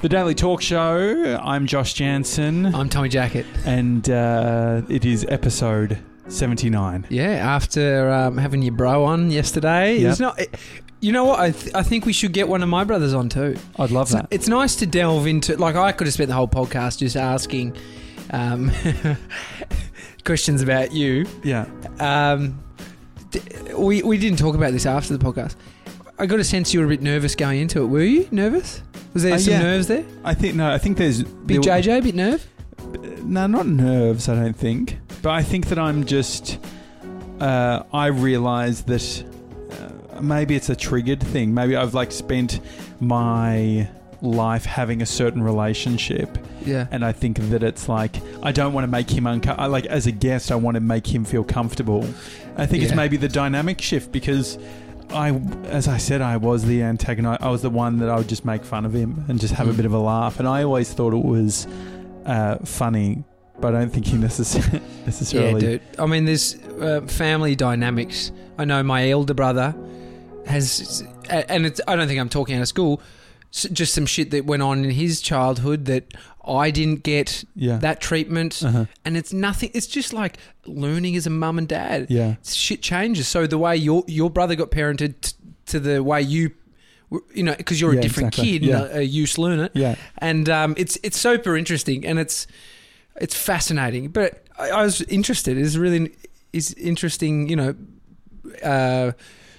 The 0.00 0.08
Daily 0.08 0.34
Talk 0.34 0.60
Show. 0.62 1.38
I'm 1.42 1.66
Josh 1.66 1.92
Janssen, 1.94 2.72
I'm 2.74 2.88
Tommy 2.88 3.08
Jackett. 3.08 3.46
and 3.66 4.08
uh, 4.08 4.82
it 4.88 5.04
is 5.04 5.26
episode 5.28 5.98
79. 6.28 7.06
Yeah, 7.08 7.24
after 7.30 8.08
um, 8.10 8.36
having 8.38 8.62
your 8.62 8.74
bro 8.74 9.04
on 9.04 9.30
yesterday, 9.30 9.98
Yep. 9.98 10.10
it's 10.10 10.20
not. 10.20 10.38
It, 10.38 10.54
you 11.00 11.12
know 11.12 11.24
what? 11.24 11.40
I, 11.40 11.50
th- 11.52 11.74
I 11.74 11.82
think 11.82 12.06
we 12.06 12.12
should 12.12 12.32
get 12.32 12.48
one 12.48 12.62
of 12.62 12.68
my 12.68 12.84
brothers 12.84 13.12
on 13.14 13.28
too. 13.28 13.56
I'd 13.78 13.90
love 13.90 14.06
It's, 14.08 14.12
that. 14.12 14.28
it's 14.30 14.48
nice 14.48 14.76
to 14.76 14.86
delve 14.86 15.26
into. 15.26 15.56
Like 15.56 15.74
I 15.76 15.90
could 15.92 16.06
have 16.06 16.14
spent 16.14 16.28
the 16.28 16.34
whole 16.34 16.48
podcast 16.48 16.98
just 16.98 17.16
asking 17.16 17.76
um, 18.30 18.70
questions 20.24 20.62
about 20.62 20.92
you. 20.92 21.26
Yeah. 21.42 21.66
Um, 21.98 22.62
we 23.76 24.02
we 24.02 24.16
didn't 24.18 24.38
talk 24.38 24.54
about 24.54 24.72
this 24.72 24.86
after 24.86 25.16
the 25.16 25.24
podcast. 25.24 25.54
I 26.18 26.26
got 26.26 26.40
a 26.40 26.44
sense 26.44 26.74
you 26.74 26.80
were 26.80 26.86
a 26.86 26.88
bit 26.88 27.02
nervous 27.02 27.34
going 27.34 27.60
into 27.60 27.82
it. 27.82 27.86
Were 27.86 28.02
you 28.02 28.26
nervous? 28.30 28.82
Was 29.14 29.22
there 29.22 29.34
Uh, 29.34 29.38
some 29.38 29.52
yeah. 29.52 29.62
nerves 29.62 29.86
there? 29.86 30.04
I 30.24 30.34
think, 30.34 30.54
no, 30.56 30.70
I 30.72 30.78
think 30.78 30.96
there's. 30.98 31.22
Big 31.22 31.62
there- 31.62 31.80
JJ, 31.80 31.98
a 31.98 32.02
bit 32.02 32.14
nerve? 32.14 32.46
No, 33.24 33.46
not 33.46 33.66
nerves, 33.66 34.28
I 34.28 34.34
don't 34.34 34.56
think. 34.56 34.98
But 35.22 35.30
I 35.30 35.42
think 35.42 35.66
that 35.68 35.78
I'm 35.78 36.04
just. 36.04 36.58
Uh, 37.40 37.82
I 37.92 38.06
realise 38.06 38.80
that 38.82 39.24
uh, 40.16 40.20
maybe 40.20 40.56
it's 40.56 40.68
a 40.70 40.76
triggered 40.76 41.22
thing. 41.22 41.54
Maybe 41.54 41.76
I've 41.76 41.94
like 41.94 42.10
spent 42.10 42.58
my 43.00 43.88
life 44.20 44.64
having 44.64 45.00
a 45.02 45.06
certain 45.06 45.40
relationship 45.44 46.36
Yeah. 46.66 46.88
and 46.90 47.04
I 47.04 47.12
think 47.12 47.38
that 47.50 47.62
it's 47.62 47.88
like 47.88 48.16
I 48.42 48.50
don't 48.50 48.72
want 48.72 48.82
to 48.82 48.90
make 48.90 49.08
him 49.08 49.28
uncomfortable. 49.28 49.70
Like 49.70 49.86
as 49.86 50.08
a 50.08 50.10
guest, 50.12 50.50
I 50.50 50.56
want 50.56 50.74
to 50.74 50.80
make 50.80 51.06
him 51.06 51.24
feel 51.24 51.44
comfortable. 51.44 52.04
I 52.56 52.66
think 52.66 52.82
it's 52.82 52.90
Yeah. 52.90 52.96
maybe 52.96 53.16
the 53.16 53.28
dynamic 53.28 53.80
shift 53.80 54.10
because 54.10 54.58
I, 55.10 55.30
as 55.64 55.88
I 55.88 55.96
said, 55.96 56.20
I 56.20 56.36
was 56.36 56.64
the 56.64 56.82
antagonist. 56.82 57.42
I 57.42 57.48
was 57.50 57.62
the 57.62 57.70
one 57.70 57.98
that 57.98 58.08
I 58.10 58.16
would 58.16 58.28
just 58.28 58.44
make 58.44 58.64
fun 58.64 58.84
of 58.84 58.92
him 58.92 59.24
and 59.28 59.40
just 59.40 59.54
have 59.54 59.68
a 59.68 59.72
Mm. 59.72 59.76
bit 59.76 59.86
of 59.86 59.92
a 59.94 59.98
laugh. 59.98 60.38
And 60.38 60.46
I 60.48 60.62
always 60.64 60.92
thought 60.92 61.12
it 61.14 61.24
was 61.24 61.66
uh, 62.26 62.58
funny, 62.64 63.24
but 63.60 63.74
I 63.74 63.80
don't 63.80 63.90
think 63.92 64.06
he 64.06 64.16
necess- 64.18 64.82
necessarily. 65.06 65.62
Yeah, 65.64 65.70
dude. 65.78 65.82
I 65.98 66.06
mean, 66.06 66.24
there's 66.26 66.56
uh, 66.80 67.00
family 67.06 67.54
dynamics. 67.56 68.32
I 68.58 68.64
know 68.66 68.82
my 68.82 69.08
elder 69.10 69.34
brother 69.34 69.74
has, 70.46 71.02
and 71.30 71.64
it's, 71.66 71.80
I 71.88 71.96
don't 71.96 72.06
think 72.08 72.20
I'm 72.20 72.28
talking 72.28 72.56
out 72.56 72.62
of 72.62 72.68
school. 72.68 73.00
Just 73.50 73.94
some 73.94 74.04
shit 74.04 74.30
that 74.32 74.44
went 74.44 74.62
on 74.62 74.84
in 74.84 74.90
his 74.90 75.22
childhood 75.22 75.86
that 75.86 76.12
I 76.48 76.70
didn't 76.70 77.02
get 77.02 77.44
Yeah. 77.54 77.76
that 77.78 78.00
treatment, 78.00 78.62
uh-huh. 78.64 78.86
and 79.04 79.16
it's 79.16 79.32
nothing. 79.32 79.70
It's 79.74 79.86
just 79.86 80.12
like 80.12 80.38
learning 80.66 81.16
as 81.16 81.26
a 81.26 81.30
mum 81.30 81.58
and 81.58 81.68
dad. 81.68 82.06
Yeah. 82.08 82.36
Shit 82.44 82.82
changes. 82.82 83.28
So 83.28 83.46
the 83.46 83.58
way 83.58 83.76
your 83.76 84.04
your 84.06 84.30
brother 84.30 84.54
got 84.56 84.70
parented 84.70 85.20
t- 85.20 85.32
to 85.66 85.78
the 85.80 86.02
way 86.02 86.22
you, 86.22 86.52
you 87.34 87.42
know, 87.42 87.54
because 87.54 87.80
you're 87.80 87.92
Yeah, 87.94 88.00
a 88.00 88.02
different 88.02 88.28
exactly. 88.34 88.58
kid, 88.58 88.66
Yeah. 88.66 88.84
a, 88.92 88.98
a 88.98 89.02
youth 89.02 89.38
learner, 89.38 89.68
Yeah. 89.74 89.96
and 90.18 90.48
um, 90.48 90.74
it's 90.76 90.98
it's 91.02 91.18
super 91.18 91.56
interesting 91.56 92.06
and 92.06 92.18
it's 92.18 92.46
it's 93.20 93.34
fascinating. 93.36 94.08
But 94.08 94.44
I, 94.58 94.70
I 94.70 94.82
was 94.84 95.00
interested. 95.02 95.56
Is 95.58 95.76
really 95.78 96.12
is 96.52 96.72
interesting. 96.74 97.48
You 97.48 97.56
know, 97.56 97.74
uh, 98.62 99.12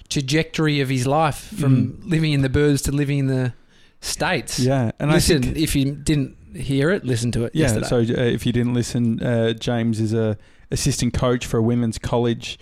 trajectory 0.10 0.82
of 0.82 0.90
his 0.90 1.06
life 1.06 1.54
from 1.60 2.00
living 2.04 2.34
in 2.34 2.42
the 2.42 2.50
birds 2.50 2.82
to 2.84 2.92
living 2.92 3.20
in 3.20 3.28
the 3.28 3.54
states. 4.02 4.60
Mm. 4.60 4.66
Yeah. 4.66 4.92
And 5.00 5.12
listen, 5.12 5.38
I 5.38 5.42
think. 5.42 5.58
if 5.58 5.76
you 5.76 5.92
didn't 5.96 6.36
hear 6.56 6.90
it, 6.92 7.04
listen 7.06 7.32
to 7.34 7.46
it. 7.46 7.52
Yeah. 7.56 7.74
yesterday. 7.74 7.88
So 7.88 8.22
uh, 8.22 8.26
if 8.26 8.46
you 8.46 8.52
didn't 8.52 8.74
listen, 8.74 9.22
uh, 9.22 9.54
James 9.54 10.00
is 10.00 10.14
a 10.14 10.38
assistant 10.72 11.14
coach 11.14 11.46
for 11.46 11.58
a 11.58 11.62
women's 11.64 11.98
college 11.98 12.60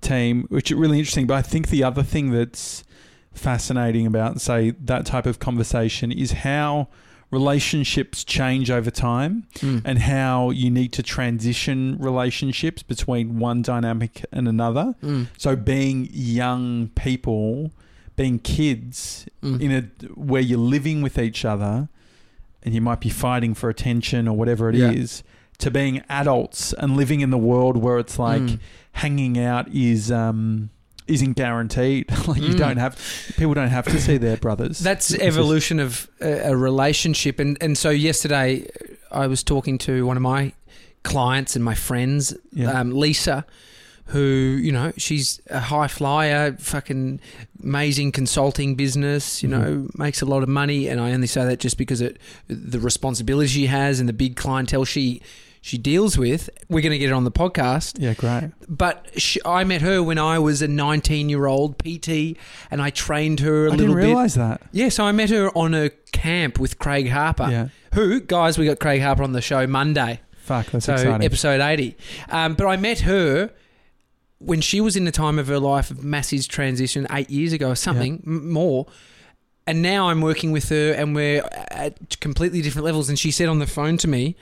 team, 0.00 0.46
which 0.48 0.70
is 0.70 0.76
really 0.76 0.98
interesting. 0.98 1.26
But 1.26 1.34
I 1.34 1.42
think 1.42 1.68
the 1.68 1.84
other 1.84 2.02
thing 2.02 2.30
that's 2.30 2.84
fascinating 3.32 4.06
about, 4.06 4.40
say, 4.40 4.70
that 4.70 5.06
type 5.06 5.26
of 5.26 5.38
conversation 5.38 6.10
is 6.10 6.32
how 6.32 6.88
relationships 7.30 8.24
change 8.24 8.70
over 8.70 8.90
time 8.90 9.46
Mm. 9.58 9.82
and 9.84 9.98
how 9.98 10.48
you 10.50 10.70
need 10.70 10.92
to 10.94 11.02
transition 11.02 11.96
relationships 11.98 12.82
between 12.82 13.38
one 13.38 13.60
dynamic 13.62 14.24
and 14.32 14.48
another. 14.48 14.94
Mm. 15.02 15.26
So 15.36 15.54
being 15.54 16.08
young 16.10 16.88
people, 16.94 17.70
being 18.16 18.38
kids 18.38 19.26
Mm. 19.42 19.60
in 19.60 19.70
a 19.72 19.82
where 20.14 20.40
you're 20.40 20.58
living 20.58 21.02
with 21.02 21.18
each 21.18 21.44
other 21.44 21.88
and 22.62 22.74
you 22.74 22.80
might 22.80 23.00
be 23.00 23.08
fighting 23.10 23.54
for 23.54 23.68
attention 23.70 24.26
or 24.28 24.36
whatever 24.36 24.68
it 24.68 24.74
is, 24.74 25.22
Yeah. 25.24 25.32
to 25.58 25.70
being 25.70 26.02
adults 26.08 26.72
and 26.72 26.96
living 26.96 27.20
in 27.20 27.30
the 27.30 27.38
world 27.38 27.76
where 27.76 27.98
it's 27.98 28.18
like 28.18 28.42
Mm. 28.42 28.58
hanging 28.92 29.38
out 29.38 29.68
is 29.72 30.10
um 30.12 30.70
isn't 31.06 31.32
guaranteed. 31.36 32.04
like 32.28 32.42
you 32.42 32.50
Mm. 32.54 32.58
don't 32.58 32.76
have 32.76 32.96
people 33.38 33.54
don't 33.54 33.70
have 33.70 33.86
to 33.86 34.00
see 34.00 34.18
their 34.18 34.36
brothers. 34.36 34.78
That's 34.80 35.10
It's 35.10 35.18
just- 35.18 35.26
evolution 35.26 35.80
of 35.80 36.06
a, 36.20 36.50
a 36.52 36.56
relationship, 36.56 37.38
and 37.40 37.56
and 37.60 37.78
so 37.78 37.90
yesterday 37.90 38.66
I 39.10 39.26
was 39.26 39.42
talking 39.42 39.78
to 39.78 40.04
one 40.04 40.16
of 40.18 40.22
my 40.22 40.52
clients 41.04 41.56
and 41.56 41.64
my 41.64 41.74
friends, 41.74 42.34
Yeah. 42.52 42.72
um, 42.78 42.90
Lisa, 42.90 43.46
who 44.08 44.20
you 44.20 44.72
know 44.72 44.92
she's 44.96 45.40
a 45.50 45.60
high 45.60 45.88
flyer, 45.88 46.56
fucking 46.58 47.20
amazing 47.62 48.12
consulting 48.12 48.74
business, 48.74 49.42
you 49.42 49.48
know, 49.48 49.88
makes 49.94 50.22
a 50.22 50.26
lot 50.26 50.42
of 50.42 50.48
money, 50.48 50.88
and 50.88 51.00
I 51.00 51.12
only 51.12 51.26
say 51.26 51.44
that 51.44 51.58
just 51.60 51.76
because 51.78 52.00
it 52.00 52.18
the 52.48 52.78
responsibility 52.80 53.48
she 53.48 53.66
has 53.66 54.00
and 54.00 54.08
the 54.08 54.12
big 54.12 54.36
clientele 54.36 54.84
she 54.84 55.20
she 55.60 55.76
deals 55.76 56.16
with. 56.16 56.48
We're 56.68 56.80
going 56.82 56.92
to 56.92 56.98
get 56.98 57.10
it 57.10 57.12
on 57.12 57.24
the 57.24 57.32
podcast 57.32 58.00
yeah, 58.00 58.14
great. 58.14 58.52
but 58.68 59.10
sh 59.16 59.38
I 59.44 59.64
met 59.64 59.82
her 59.82 60.02
when 60.02 60.16
I 60.18 60.38
was 60.38 60.62
a 60.62 60.68
19 60.68 61.28
year 61.28 61.46
old 61.46 61.78
PT 61.78 62.36
and 62.70 62.80
I 62.80 62.90
trained 62.90 63.40
her 63.40 63.66
a 63.66 63.72
I 63.72 63.74
little 63.74 63.76
bit. 63.76 63.78
didn't 63.86 63.96
bit. 63.96 64.06
realize 64.06 64.34
that. 64.36 64.62
Yeah, 64.72 64.88
so 64.88 65.04
I 65.04 65.12
met 65.12 65.30
her 65.30 65.50
on 65.58 65.74
a 65.74 65.90
camp 66.12 66.58
with 66.60 66.78
Craig 66.78 67.08
Harper. 67.10 67.48
Yeah. 67.50 67.68
Who, 67.94 68.20
guys, 68.20 68.56
we 68.56 68.66
got 68.66 68.78
Craig 68.78 69.02
Harper 69.02 69.22
on 69.24 69.32
the 69.32 69.40
show 69.42 69.66
Monday. 69.66 70.20
Fuck, 70.38 70.66
that's 70.70 70.86
so 70.86 70.94
exciting. 70.94 71.24
episode 71.26 71.60
80. 71.60 71.96
Um, 72.30 72.54
but 72.54 72.66
I 72.66 72.76
met 72.76 73.00
her 73.00 73.50
when 74.38 74.60
she 74.60 74.80
was 74.80 74.96
in 74.96 75.04
the 75.04 75.12
time 75.12 75.38
of 75.38 75.48
her 75.48 75.58
life 75.58 75.90
of 75.90 76.04
massive 76.04 76.46
transition 76.48 77.06
eight 77.10 77.30
years 77.30 77.52
ago 77.52 77.70
or 77.70 77.74
something 77.74 78.22
m- 78.26 78.50
more. 78.50 78.86
And 79.66 79.82
now 79.82 80.08
I'm 80.08 80.20
working 80.20 80.52
with 80.52 80.68
her 80.70 80.92
and 80.92 81.14
we're 81.14 81.42
at 81.70 82.20
completely 82.20 82.62
different 82.62 82.84
levels. 82.86 83.08
And 83.08 83.18
she 83.18 83.30
said 83.30 83.48
on 83.48 83.58
the 83.58 83.66
phone 83.66 83.98
to 83.98 84.08
me, 84.08 84.36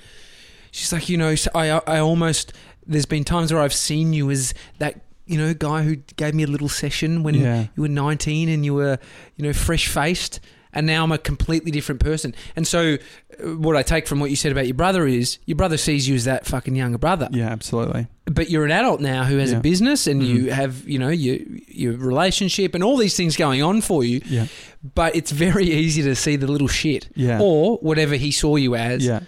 she's 0.70 0.92
like, 0.92 1.08
you 1.08 1.16
know, 1.16 1.34
I, 1.54 1.70
I 1.70 1.98
almost, 1.98 2.52
there's 2.86 3.06
been 3.06 3.24
times 3.24 3.52
where 3.52 3.62
I've 3.62 3.74
seen 3.74 4.12
you 4.12 4.30
as 4.30 4.54
that, 4.78 5.00
you 5.24 5.38
know, 5.38 5.52
guy 5.54 5.82
who 5.82 5.96
gave 5.96 6.34
me 6.34 6.44
a 6.44 6.46
little 6.46 6.68
session 6.68 7.22
when 7.22 7.34
yeah. 7.34 7.66
you 7.74 7.82
were 7.82 7.88
19 7.88 8.48
and 8.48 8.64
you 8.64 8.74
were, 8.74 8.98
you 9.36 9.44
know, 9.44 9.52
fresh 9.52 9.88
faced. 9.88 10.38
And 10.72 10.86
now 10.86 11.02
I'm 11.02 11.10
a 11.10 11.18
completely 11.18 11.70
different 11.70 12.02
person. 12.02 12.34
And 12.54 12.66
so, 12.66 12.98
uh, 13.42 13.56
what 13.56 13.76
I 13.76 13.82
take 13.82 14.06
from 14.06 14.20
what 14.20 14.28
you 14.28 14.36
said 14.36 14.52
about 14.52 14.66
your 14.66 14.74
brother 14.74 15.06
is 15.06 15.38
your 15.46 15.56
brother 15.56 15.78
sees 15.78 16.06
you 16.06 16.14
as 16.14 16.26
that 16.26 16.44
fucking 16.44 16.76
younger 16.76 16.98
brother 16.98 17.28
Yeah, 17.32 17.48
absolutely. 17.48 18.08
But 18.26 18.50
you're 18.50 18.64
an 18.64 18.72
adult 18.72 19.00
now 19.00 19.24
who 19.24 19.38
has 19.38 19.52
Yeah. 19.52 19.58
a 19.58 19.60
business 19.60 20.06
and 20.06 20.22
you 20.22 20.44
Mhm. 20.44 20.50
have 20.50 20.88
you 20.88 20.98
know 20.98 21.08
your 21.08 21.38
your 21.68 21.92
relationship 21.94 22.74
and 22.74 22.82
all 22.82 22.96
these 22.96 23.16
things 23.16 23.36
going 23.36 23.62
on 23.62 23.80
for 23.80 24.02
you 24.04 24.20
Yeah. 24.28 24.46
but 24.94 25.14
it's 25.14 25.30
very 25.30 25.70
easy 25.70 26.02
to 26.02 26.14
see 26.16 26.36
the 26.36 26.46
little 26.48 26.68
shit 26.68 27.08
Yeah. 27.14 27.38
or 27.40 27.76
whatever 27.78 28.16
he 28.16 28.30
saw 28.32 28.56
you 28.56 28.74
as 28.74 29.04
Yeah, 29.04 29.20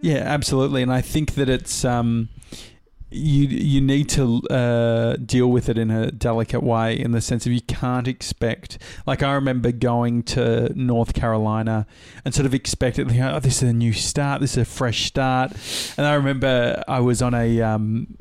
yeah, 0.00 0.16
absolutely. 0.18 0.82
And 0.82 0.92
I 0.92 1.00
think 1.02 1.34
that 1.34 1.48
it's 1.48 1.84
um, 1.84 2.28
you 3.16 3.48
you 3.48 3.80
need 3.80 4.08
to 4.10 4.42
uh, 4.48 5.16
deal 5.16 5.48
with 5.48 5.68
it 5.68 5.78
in 5.78 5.90
a 5.90 6.10
delicate 6.10 6.62
way, 6.62 6.98
in 6.98 7.12
the 7.12 7.20
sense 7.20 7.46
of 7.46 7.52
you 7.52 7.60
can't 7.62 8.06
expect. 8.06 8.78
Like 9.06 9.22
I 9.22 9.32
remember 9.32 9.72
going 9.72 10.22
to 10.24 10.72
North 10.74 11.14
Carolina 11.14 11.86
and 12.24 12.34
sort 12.34 12.46
of 12.46 12.54
expected, 12.54 13.10
oh, 13.18 13.40
this 13.40 13.62
is 13.62 13.70
a 13.70 13.72
new 13.72 13.92
start, 13.92 14.40
this 14.40 14.52
is 14.52 14.58
a 14.58 14.64
fresh 14.64 15.06
start. 15.06 15.52
And 15.96 16.06
I 16.06 16.14
remember 16.14 16.82
I 16.86 17.00
was 17.00 17.22
on 17.22 17.34
a 17.34 17.62
um, 17.62 18.16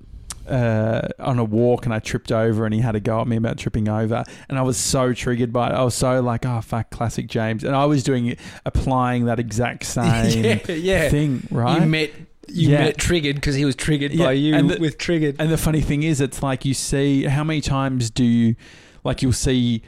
uh, 0.47 1.07
on 1.19 1.39
a 1.39 1.43
walk 1.43 1.85
and 1.85 1.93
I 1.93 1.99
tripped 1.99 2.31
over 2.31 2.65
and 2.65 2.73
he 2.73 2.81
had 2.81 2.95
a 2.95 2.99
go 2.99 3.21
at 3.21 3.27
me 3.27 3.35
about 3.35 3.57
tripping 3.57 3.89
over 3.89 4.23
and 4.47 4.57
I 4.57 4.61
was 4.61 4.77
so 4.77 5.13
triggered 5.13 5.51
by 5.51 5.69
it. 5.69 5.73
I 5.73 5.83
was 5.83 5.95
so 5.95 6.21
like, 6.21 6.45
oh 6.45 6.61
fuck, 6.61 6.89
classic 6.89 7.27
James. 7.27 7.63
And 7.63 7.75
I 7.75 7.85
was 7.85 8.03
doing 8.03 8.37
applying 8.65 9.25
that 9.25 9.39
exact 9.39 9.85
same 9.85 10.43
yeah, 10.43 10.71
yeah. 10.71 11.09
thing, 11.09 11.47
right? 11.51 11.81
you 11.81 11.87
met 11.87 12.11
you 12.49 12.69
Yeah. 12.69 12.79
met 12.85 12.97
triggered 12.97 13.35
because 13.35 13.55
he 13.55 13.65
was 13.65 13.75
triggered 13.75 14.11
Yeah, 14.13 14.25
by 14.25 14.31
you 14.33 14.55
and 14.55 14.69
the- 14.69 14.79
with 14.79 14.97
triggered 14.97 15.35
and 15.39 15.51
the 15.51 15.57
funny 15.57 15.81
thing 15.81 16.03
is, 16.03 16.21
it's 16.21 16.41
like 16.43 16.65
you 16.65 16.73
see 16.73 17.23
how 17.23 17.43
many 17.43 17.61
times 17.61 18.09
do 18.09 18.23
you, 18.23 18.55
like 19.03 19.21
you'll 19.21 19.33
see, 19.33 19.81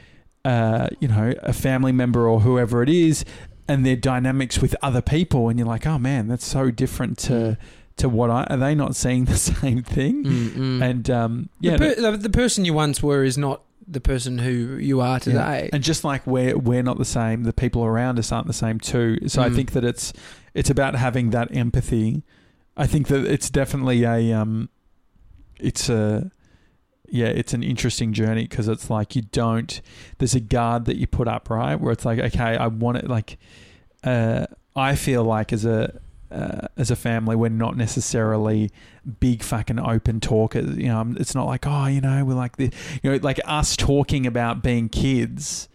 uh, 0.44 0.88
you 1.00 1.08
know, 1.08 1.34
a 1.42 1.52
family 1.52 1.92
member 1.92 2.28
or 2.28 2.40
whoever 2.40 2.82
it 2.82 2.88
is, 2.88 3.24
and 3.68 3.84
their 3.84 3.96
dynamics 3.96 4.60
with 4.60 4.74
other 4.82 5.02
people, 5.02 5.48
and 5.48 5.58
you're 5.58 5.68
like, 5.68 5.86
oh 5.86 5.98
man, 5.98 6.28
that's 6.28 6.46
so 6.46 6.70
different 6.70 7.18
to 7.18 7.56
to 7.98 8.08
what 8.08 8.30
I 8.30 8.44
are 8.44 8.56
they 8.56 8.74
not 8.76 8.94
seeing 8.94 9.24
the 9.24 9.36
same 9.36 9.82
thing? 9.82 10.24
Mm, 10.24 10.48
mm. 10.50 10.82
And 10.82 11.10
um, 11.10 11.48
yeah, 11.60 11.76
the, 11.76 11.94
per- 11.96 12.16
the, 12.16 12.30
person 12.30 12.64
you 12.64 12.72
once 12.72 13.02
were 13.02 13.24
is 13.24 13.36
not 13.36 13.62
the 13.88 14.00
person 14.00 14.38
who 14.38 14.76
you 14.76 15.00
are 15.00 15.14
Yeah. 15.14 15.18
today 15.18 15.70
And 15.72 15.82
just 15.82 16.04
like 16.04 16.24
we're 16.26 16.56
we're 16.56 16.82
not 16.84 16.98
the 16.98 17.04
same, 17.04 17.42
the 17.42 17.52
people 17.52 17.84
around 17.84 18.18
us 18.18 18.30
aren't 18.30 18.46
the 18.46 18.52
same 18.52 18.78
too. 18.78 19.18
So 19.28 19.42
I 19.42 19.48
Mm. 19.48 19.56
think 19.56 19.72
that 19.72 19.84
it's 19.84 20.12
it's 20.54 20.70
about 20.70 20.94
having 20.94 21.30
that 21.30 21.48
empathy. 21.54 22.22
I 22.78 22.86
think 22.86 23.08
that 23.08 23.26
it's 23.26 23.50
definitely 23.50 24.04
a 24.04 24.32
um, 24.32 24.70
it's 25.58 25.88
a 25.88 26.30
yeah, 27.10 27.26
it's 27.26 27.52
an 27.52 27.62
interesting 27.62 28.12
journey 28.12 28.42
because 28.42 28.68
it's 28.68 28.88
like 28.88 29.16
you 29.16 29.22
don't. 29.22 29.80
There's 30.18 30.34
a 30.34 30.40
guard 30.40 30.84
that 30.84 30.96
you 30.96 31.06
put 31.06 31.26
up, 31.26 31.50
right? 31.50 31.74
Where 31.74 31.92
it's 31.92 32.04
like, 32.04 32.18
okay, 32.18 32.56
I 32.56 32.68
want 32.68 32.98
it. 32.98 33.08
Like, 33.08 33.38
uh, 34.04 34.46
I 34.76 34.94
feel 34.94 35.24
like 35.24 35.52
as 35.52 35.64
a 35.64 36.00
uh, 36.30 36.68
as 36.76 36.90
a 36.90 36.96
family, 36.96 37.34
we're 37.34 37.48
not 37.48 37.76
necessarily 37.76 38.70
big 39.18 39.42
fucking 39.42 39.80
open 39.80 40.20
talkers. 40.20 40.76
You 40.76 40.88
know, 40.88 41.14
it's 41.16 41.34
not 41.34 41.46
like 41.46 41.66
oh, 41.66 41.86
you 41.86 42.00
know, 42.00 42.24
we're 42.24 42.34
like 42.34 42.56
the, 42.56 42.70
you 43.02 43.10
know, 43.10 43.18
like 43.22 43.40
us 43.44 43.76
talking 43.76 44.26
about 44.26 44.62
being 44.62 44.88
kids. 44.88 45.68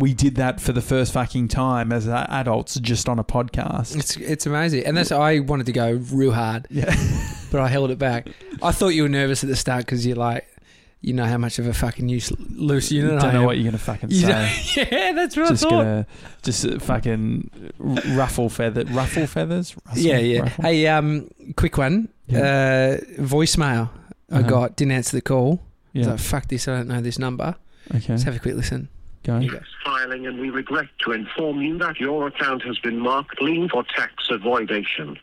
We 0.00 0.14
did 0.14 0.34
that 0.36 0.60
for 0.60 0.72
the 0.72 0.80
first 0.80 1.12
fucking 1.12 1.48
time 1.48 1.92
as 1.92 2.08
adults, 2.08 2.74
just 2.80 3.08
on 3.08 3.18
a 3.18 3.24
podcast. 3.24 3.96
It's 3.96 4.16
it's 4.16 4.46
amazing, 4.46 4.84
and 4.86 4.96
that's 4.96 5.12
I 5.12 5.38
wanted 5.40 5.66
to 5.66 5.72
go 5.72 5.92
real 6.12 6.32
hard, 6.32 6.66
Yeah, 6.70 6.94
but 7.52 7.60
I 7.60 7.68
held 7.68 7.90
it 7.90 7.98
back. 7.98 8.28
I 8.62 8.72
thought 8.72 8.88
you 8.88 9.02
were 9.04 9.08
nervous 9.08 9.44
at 9.44 9.48
the 9.50 9.56
start 9.56 9.84
because 9.86 10.04
you're 10.06 10.16
like, 10.16 10.46
you 11.02 11.12
know 11.12 11.24
how 11.26 11.38
much 11.38 11.58
of 11.58 11.66
a 11.66 11.72
fucking 11.72 12.08
use, 12.08 12.30
loose 12.50 12.90
unit 12.92 13.12
don't 13.20 13.24
I 13.30 13.32
know 13.32 13.40
am. 13.40 13.44
what 13.46 13.56
you're 13.58 13.64
gonna 13.64 13.78
fucking 13.78 14.10
You 14.10 14.16
say. 14.26 14.86
yeah, 14.90 15.12
that's 15.12 15.36
what 15.36 15.48
just 15.48 15.64
I 15.64 15.68
thought. 15.68 15.82
gonna 15.82 16.06
just 16.42 16.64
uh, 16.66 16.78
fucking 16.78 17.50
ruffle 17.78 18.48
feather, 18.48 18.84
ruffle 18.86 19.26
feathers. 19.26 19.76
Rustle, 19.86 20.02
yeah, 20.02 20.18
yeah. 20.18 20.40
ruffle? 20.40 20.64
Hey, 20.64 20.86
um, 20.88 21.30
quick 21.56 21.76
one. 21.78 22.08
Uh, 22.30 22.98
voicemail. 23.18 23.90
I 24.30 24.38
Uh-huh. 24.38 24.42
got 24.48 24.76
didn't 24.76 24.92
answer 24.92 25.16
the 25.16 25.22
call. 25.22 25.60
I 25.94 25.98
yeah. 25.98 26.06
like, 26.10 26.20
fuck 26.20 26.46
this. 26.48 26.68
I 26.68 26.76
don't 26.76 26.88
know 26.88 27.00
this 27.00 27.18
number. 27.18 27.56
Okay, 27.94 28.12
Let's 28.12 28.22
have 28.22 28.36
a 28.36 28.38
quick 28.38 28.54
listen. 28.54 28.88
go. 29.24 29.38
Here 29.40 29.50
you 29.50 29.58
go. 29.58 29.60
Filing 30.00 30.26
and 30.26 30.38
we 30.40 30.50
regret 30.50 30.86
to 31.04 31.12
inform 31.12 31.60
you 31.60 31.78
that 31.78 31.98
your 31.98 32.26
account 32.26 32.62
has 32.62 32.78
been 32.78 32.98
marked 32.98 33.40
lien 33.40 33.68
for 33.68 33.84
tax 33.96 34.12
avoidation. 34.30 35.18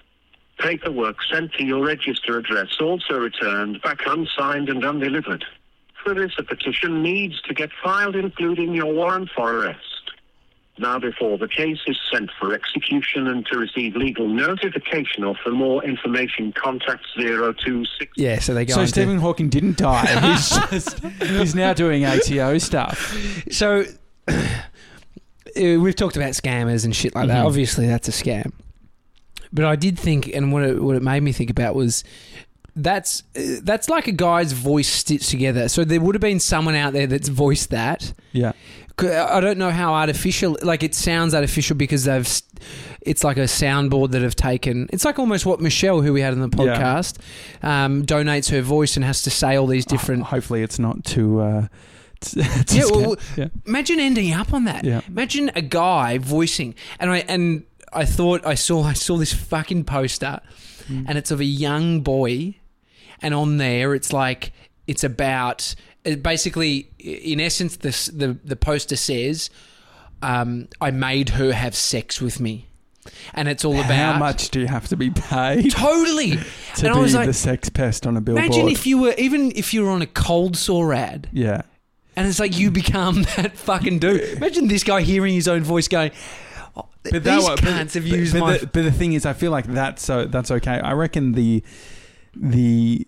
Paperwork 0.59 1.17
sent 1.31 1.53
to 1.53 1.63
your 1.63 1.85
register 1.85 2.37
address 2.39 2.77
also 2.81 3.19
returned 3.19 3.81
back 3.81 3.99
unsigned 4.07 4.69
and 4.69 4.83
undelivered. 4.83 5.45
For 6.03 6.13
this, 6.13 6.31
a 6.37 6.43
petition 6.43 7.03
needs 7.03 7.41
to 7.43 7.53
get 7.53 7.69
filed 7.83 8.15
including 8.15 8.73
your 8.73 8.91
warrant 8.93 9.29
for 9.35 9.53
arrest. 9.53 9.81
Now 10.79 10.99
before 10.99 11.39
the 11.39 11.47
case 11.47 11.79
is 11.87 11.97
sent 12.11 12.29
for 12.39 12.53
execution 12.53 13.27
and 13.27 13.45
to 13.47 13.57
receive 13.57 13.95
legal 13.95 14.27
notification 14.27 15.23
or 15.23 15.35
for 15.43 15.49
more 15.49 15.83
information 15.83 16.53
contact 16.53 17.03
026 17.17 18.11
Yeah, 18.15 18.37
so 18.39 18.53
they 18.53 18.65
go. 18.65 18.75
So 18.75 18.81
into- 18.81 18.91
Stephen 18.91 19.17
Hawking 19.17 19.49
didn't 19.49 19.77
die. 19.77 20.05
He's 20.33 20.49
just 20.69 20.99
he's 21.23 21.55
now 21.55 21.73
doing 21.73 22.05
ATO 22.05 22.59
stuff. 22.59 23.17
So 23.49 23.85
we've 25.55 25.95
talked 25.95 26.15
about 26.17 26.31
scammers 26.31 26.85
and 26.85 26.95
shit 26.95 27.15
like 27.15 27.27
that. 27.27 27.43
Mhm. 27.43 27.47
Obviously, 27.47 27.87
that's 27.87 28.07
a 28.07 28.11
scam. 28.11 28.51
But 29.53 29.65
I 29.65 29.75
did 29.75 29.97
think, 29.97 30.27
and 30.33 30.51
what 30.51 30.63
it, 30.63 30.81
what 30.83 30.95
it 30.95 31.01
made 31.01 31.23
me 31.23 31.31
think 31.31 31.49
about 31.49 31.73
was 31.75 32.03
that's 32.75 33.23
uh, 33.35 33.41
that's 33.63 33.89
like 33.89 34.07
a 34.07 34.11
guy's 34.11 34.51
voice 34.51 34.87
stitched 34.89 35.29
together. 35.29 35.67
So 35.69 35.83
there 35.83 36.01
would 36.01 36.15
have 36.15 36.21
been 36.21 36.39
someone 36.39 36.75
out 36.75 36.93
there 36.93 37.07
that's 37.07 37.29
voiced 37.29 37.69
that. 37.71 38.13
Yeah. 38.33 38.51
I 38.99 39.39
don't 39.41 39.59
know 39.59 39.69
how 39.69 39.93
artificial. 39.93 40.57
Like 40.63 40.81
it 40.81 40.95
sounds 40.95 41.33
artificial 41.35 41.75
because 41.75 42.05
they've. 42.05 42.27
It's 43.01 43.23
like 43.23 43.37
a 43.37 43.41
soundboard 43.41 44.11
that 44.11 44.21
have 44.23 44.35
taken. 44.35 44.89
It's 44.91 45.05
like 45.05 45.17
almost 45.19 45.45
what 45.45 45.61
Michelle, 45.61 46.01
who 46.01 46.11
we 46.13 46.21
had 46.21 46.33
in 46.33 46.39
the 46.41 46.49
Yeah. 46.49 46.75
podcast, 46.77 47.17
um, 47.63 48.05
donates 48.05 48.49
her 48.49 48.61
voice 48.61 48.95
and 48.97 49.05
has 49.05 49.21
to 49.21 49.29
say 49.29 49.55
all 49.55 49.67
these 49.67 49.85
different. 49.85 50.23
Ho- 50.23 50.29
hopefully, 50.37 50.61
it's 50.63 50.79
not 50.79 51.05
too. 51.05 51.39
Uh, 51.39 51.67
Yeah, 52.69 52.83
well, 52.91 53.15
yeah, 53.35 53.47
Imagine 53.65 53.99
ending 53.99 54.33
up 54.33 54.53
on 54.53 54.63
that. 54.65 54.83
Yeah. 54.83 55.01
Imagine 55.07 55.51
a 55.55 55.61
guy 55.61 56.17
voicing, 56.17 56.75
and 56.99 57.11
I 57.11 57.17
and 57.27 57.63
I 57.93 58.05
thought 58.05 58.45
I 58.45 58.55
saw 58.55 58.83
I 58.83 58.93
saw 58.93 59.17
this 59.17 59.33
fucking 59.33 59.83
poster, 59.85 60.39
Mm. 60.89 61.05
and 61.09 61.17
it's 61.17 61.31
of 61.31 61.39
a 61.41 61.45
young 61.45 61.99
boy, 62.01 62.55
and 63.21 63.33
on 63.33 63.57
there 63.57 63.93
it's 63.93 64.13
like 64.13 64.51
it's 64.87 65.03
about 65.03 65.75
it 66.05 66.23
basically 66.23 66.89
in 66.97 67.39
essence 67.41 67.75
the 67.77 67.89
the 68.15 68.37
the 68.43 68.55
poster 68.55 68.95
says, 68.95 69.49
um, 70.21 70.67
I 70.81 70.91
made 70.91 71.29
her 71.29 71.51
have 71.51 71.75
sex 71.75 72.21
with 72.21 72.39
me, 72.39 72.67
and 73.33 73.47
it's 73.49 73.65
all 73.65 73.73
about 73.77 74.13
How 74.13 74.17
much 74.17 74.49
do 74.49 74.59
you 74.61 74.67
have 74.67 74.87
to 74.87 74.95
be 74.95 75.09
paid 75.09 75.71
totally. 75.73 76.31
to 76.37 76.37
and 76.37 76.81
be 76.81 76.87
I 76.89 76.99
was 76.99 77.13
the 77.13 77.33
sex 77.33 77.67
pest 77.69 78.07
on 78.07 78.15
a 78.17 78.21
billboard? 78.21 78.45
imagine 78.45 78.69
if 78.69 78.87
you 78.87 78.97
were 78.99 79.13
even 79.17 79.51
if 79.55 79.73
you 79.73 79.83
were 79.83 79.91
on 79.91 80.01
a 80.01 80.07
cold 80.07 80.55
sore 80.55 80.93
ad. 80.93 81.27
yeah, 81.33 81.63
And 82.17 82.27
it's 82.27 82.39
like 82.39 82.57
you 82.57 82.71
become 82.71 83.21
that 83.37 83.55
fucking 83.55 83.99
dude. 83.99 84.21
Imagine 84.37 84.67
this 84.67 84.83
guy 84.83 85.01
hearing 85.01 85.35
his 85.35 85.47
own 85.47 85.63
voice 85.63 85.87
going, 85.87 86.11
oh, 86.75 86.87
but 87.03 87.23
"These 87.23 87.43
wa- 87.43 87.55
cunts 87.55 87.93
have 87.93 88.07
used 88.07 88.33
but 88.33 88.39
my." 88.39 88.57
The, 88.57 88.65
but 88.67 88.83
the 88.83 88.91
thing 88.91 89.13
is, 89.13 89.25
I 89.25 89.33
feel 89.33 89.51
like 89.51 89.65
that's 89.65 90.03
so 90.03 90.25
that's 90.25 90.49
okay. 90.49 90.79
I 90.79 90.93
reckon 90.93 91.33
the 91.33 91.63
the 92.35 93.05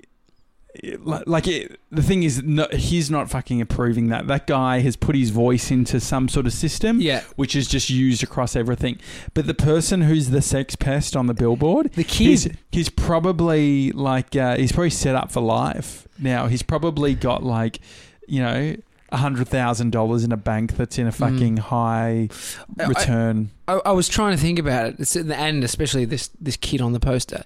like 1.04 1.48
it, 1.48 1.80
the 1.92 2.04
thing 2.04 2.22
is, 2.24 2.44
no, 2.44 2.68
he's 2.72 3.10
not 3.10 3.30
fucking 3.30 3.60
approving 3.60 4.10
that. 4.10 4.28
That 4.28 4.46
guy 4.46 4.80
has 4.82 4.96
put 4.96 5.16
his 5.16 5.32
voice 5.32 5.72
into 5.72 6.00
some 6.00 6.30
sort 6.30 6.46
of 6.46 6.54
system, 6.54 7.02
yeah, 7.02 7.24
which 7.36 7.56
is 7.56 7.68
just 7.68 7.90
used 7.90 8.22
across 8.22 8.56
everything. 8.56 9.00
But 9.34 9.48
the 9.48 9.56
person 9.56 10.02
who's 10.02 10.30
the 10.30 10.42
sex 10.44 10.76
pest 10.76 11.16
on 11.16 11.26
the 11.26 11.34
billboard, 11.34 11.94
the 11.94 12.04
he's 12.04 12.44
kid. 12.44 12.60
he's 12.72 12.90
probably 12.90 13.92
like 13.92 14.36
uh, 14.36 14.56
he's 14.58 14.72
probably 14.72 14.92
set 14.92 15.16
up 15.16 15.32
for 15.32 15.42
life 15.42 16.08
now. 16.20 16.46
He's 16.46 16.62
probably 16.62 17.16
got 17.16 17.44
like 17.44 17.80
you 18.28 18.42
know 18.42 18.76
a 19.12 19.18
hundred 19.18 19.48
thousand 19.48 19.92
dollars 19.92 20.24
in 20.24 20.32
a 20.32 20.38
bank 20.38 20.78
that's 20.78 20.98
in 20.98 21.08
a 21.08 21.12
fucking 21.12 21.58
high 21.58 22.30
return. 22.78 23.52
I, 23.68 23.82
I 23.86 23.92
was 23.92 24.08
trying 24.08 24.36
to 24.36 24.42
think 24.42 24.60
about 24.60 24.88
it, 24.88 25.00
it's, 25.00 25.16
and 25.16 25.64
especially 25.64 26.06
this 26.06 26.30
this 26.40 26.58
kid 26.58 26.82
on 26.82 26.94
the 26.94 27.00
poster. 27.00 27.44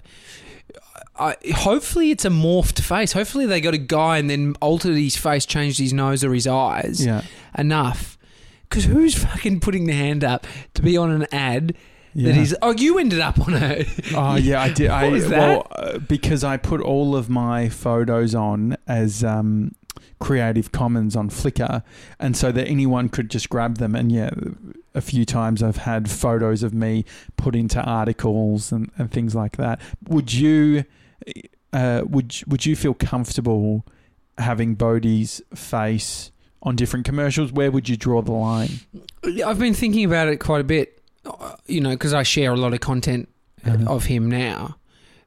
I, 1.16 1.36
hopefully, 1.54 2.10
it's 2.10 2.24
a 2.24 2.30
morphed 2.30 2.80
face. 2.80 3.12
Hopefully, 3.12 3.46
they 3.46 3.60
got 3.60 3.74
a 3.74 3.78
guy 3.78 4.18
and 4.18 4.28
then 4.28 4.56
altered 4.60 4.96
his 4.96 5.16
face, 5.16 5.46
changed 5.46 5.78
his 5.78 5.92
nose 5.92 6.24
or 6.24 6.34
his 6.34 6.46
eyes 6.46 7.04
yeah, 7.04 7.22
enough. 7.56 8.18
Because 8.68 8.84
who's 8.86 9.14
fucking 9.14 9.60
putting 9.60 9.86
the 9.86 9.92
hand 9.92 10.24
up 10.24 10.46
to 10.74 10.82
be 10.82 10.96
on 10.96 11.12
an 11.12 11.26
ad 11.30 11.76
yeah. 12.14 12.32
that 12.32 12.40
is? 12.40 12.56
Oh, 12.60 12.72
you 12.72 12.98
ended 12.98 13.20
up 13.20 13.38
on 13.38 13.54
a. 13.54 13.86
Oh 14.14 14.34
yeah, 14.36 14.60
I 14.60 14.72
did. 14.72 14.90
I 14.90 15.08
was 15.08 15.28
well 15.28 15.68
uh, 15.70 15.98
because 15.98 16.42
I 16.42 16.56
put 16.56 16.80
all 16.80 17.14
of 17.14 17.30
my 17.30 17.68
photos 17.68 18.34
on 18.34 18.76
as 18.88 19.22
um, 19.22 19.72
Creative 20.20 20.70
Commons 20.72 21.16
on 21.16 21.28
Flickr, 21.30 21.82
and 22.18 22.36
so 22.36 22.50
that 22.52 22.66
anyone 22.66 23.08
could 23.08 23.30
just 23.30 23.48
grab 23.50 23.78
them. 23.78 23.94
And 23.94 24.10
yeah, 24.12 24.30
a 24.94 25.00
few 25.00 25.24
times 25.24 25.62
I've 25.62 25.78
had 25.78 26.10
photos 26.10 26.62
of 26.62 26.72
me 26.72 27.04
put 27.36 27.54
into 27.54 27.82
articles 27.82 28.72
and, 28.72 28.90
and 28.96 29.10
things 29.10 29.34
like 29.34 29.56
that. 29.56 29.80
Would 30.08 30.32
you, 30.32 30.84
uh, 31.72 32.02
would 32.08 32.34
would 32.46 32.64
you 32.66 32.76
feel 32.76 32.94
comfortable 32.94 33.84
having 34.38 34.74
Bodhi's 34.74 35.42
face 35.54 36.30
on 36.62 36.76
different 36.76 37.04
commercials? 37.04 37.52
Where 37.52 37.70
would 37.70 37.88
you 37.88 37.96
draw 37.96 38.22
the 38.22 38.32
line? 38.32 38.70
I've 39.44 39.58
been 39.58 39.74
thinking 39.74 40.04
about 40.04 40.28
it 40.28 40.38
quite 40.38 40.60
a 40.60 40.64
bit, 40.64 41.00
uh, 41.26 41.56
you 41.66 41.80
know, 41.80 41.90
because 41.90 42.14
I 42.14 42.22
share 42.22 42.52
a 42.52 42.56
lot 42.56 42.72
of 42.72 42.80
content 42.80 43.28
Uh-huh. 43.64 43.94
of 43.94 44.04
him 44.06 44.28
now. 44.30 44.76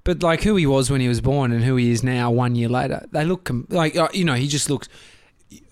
But 0.07 0.23
like 0.23 0.43
who 0.43 0.55
he 0.55 0.65
was 0.65 0.89
when 0.89 1.01
he 1.01 1.09
was 1.09 1.19
born 1.19 1.51
and 1.51 1.65
who 1.65 1.75
he 1.75 1.91
is 1.91 2.01
now, 2.01 2.31
one 2.31 2.55
year 2.55 2.69
later, 2.69 3.05
they 3.11 3.25
look 3.25 3.43
com- 3.43 3.67
like 3.69 3.97
uh, 3.97 4.07
you 4.13 4.23
know 4.23 4.35
he 4.35 4.47
just 4.47 4.69
looks. 4.69 4.87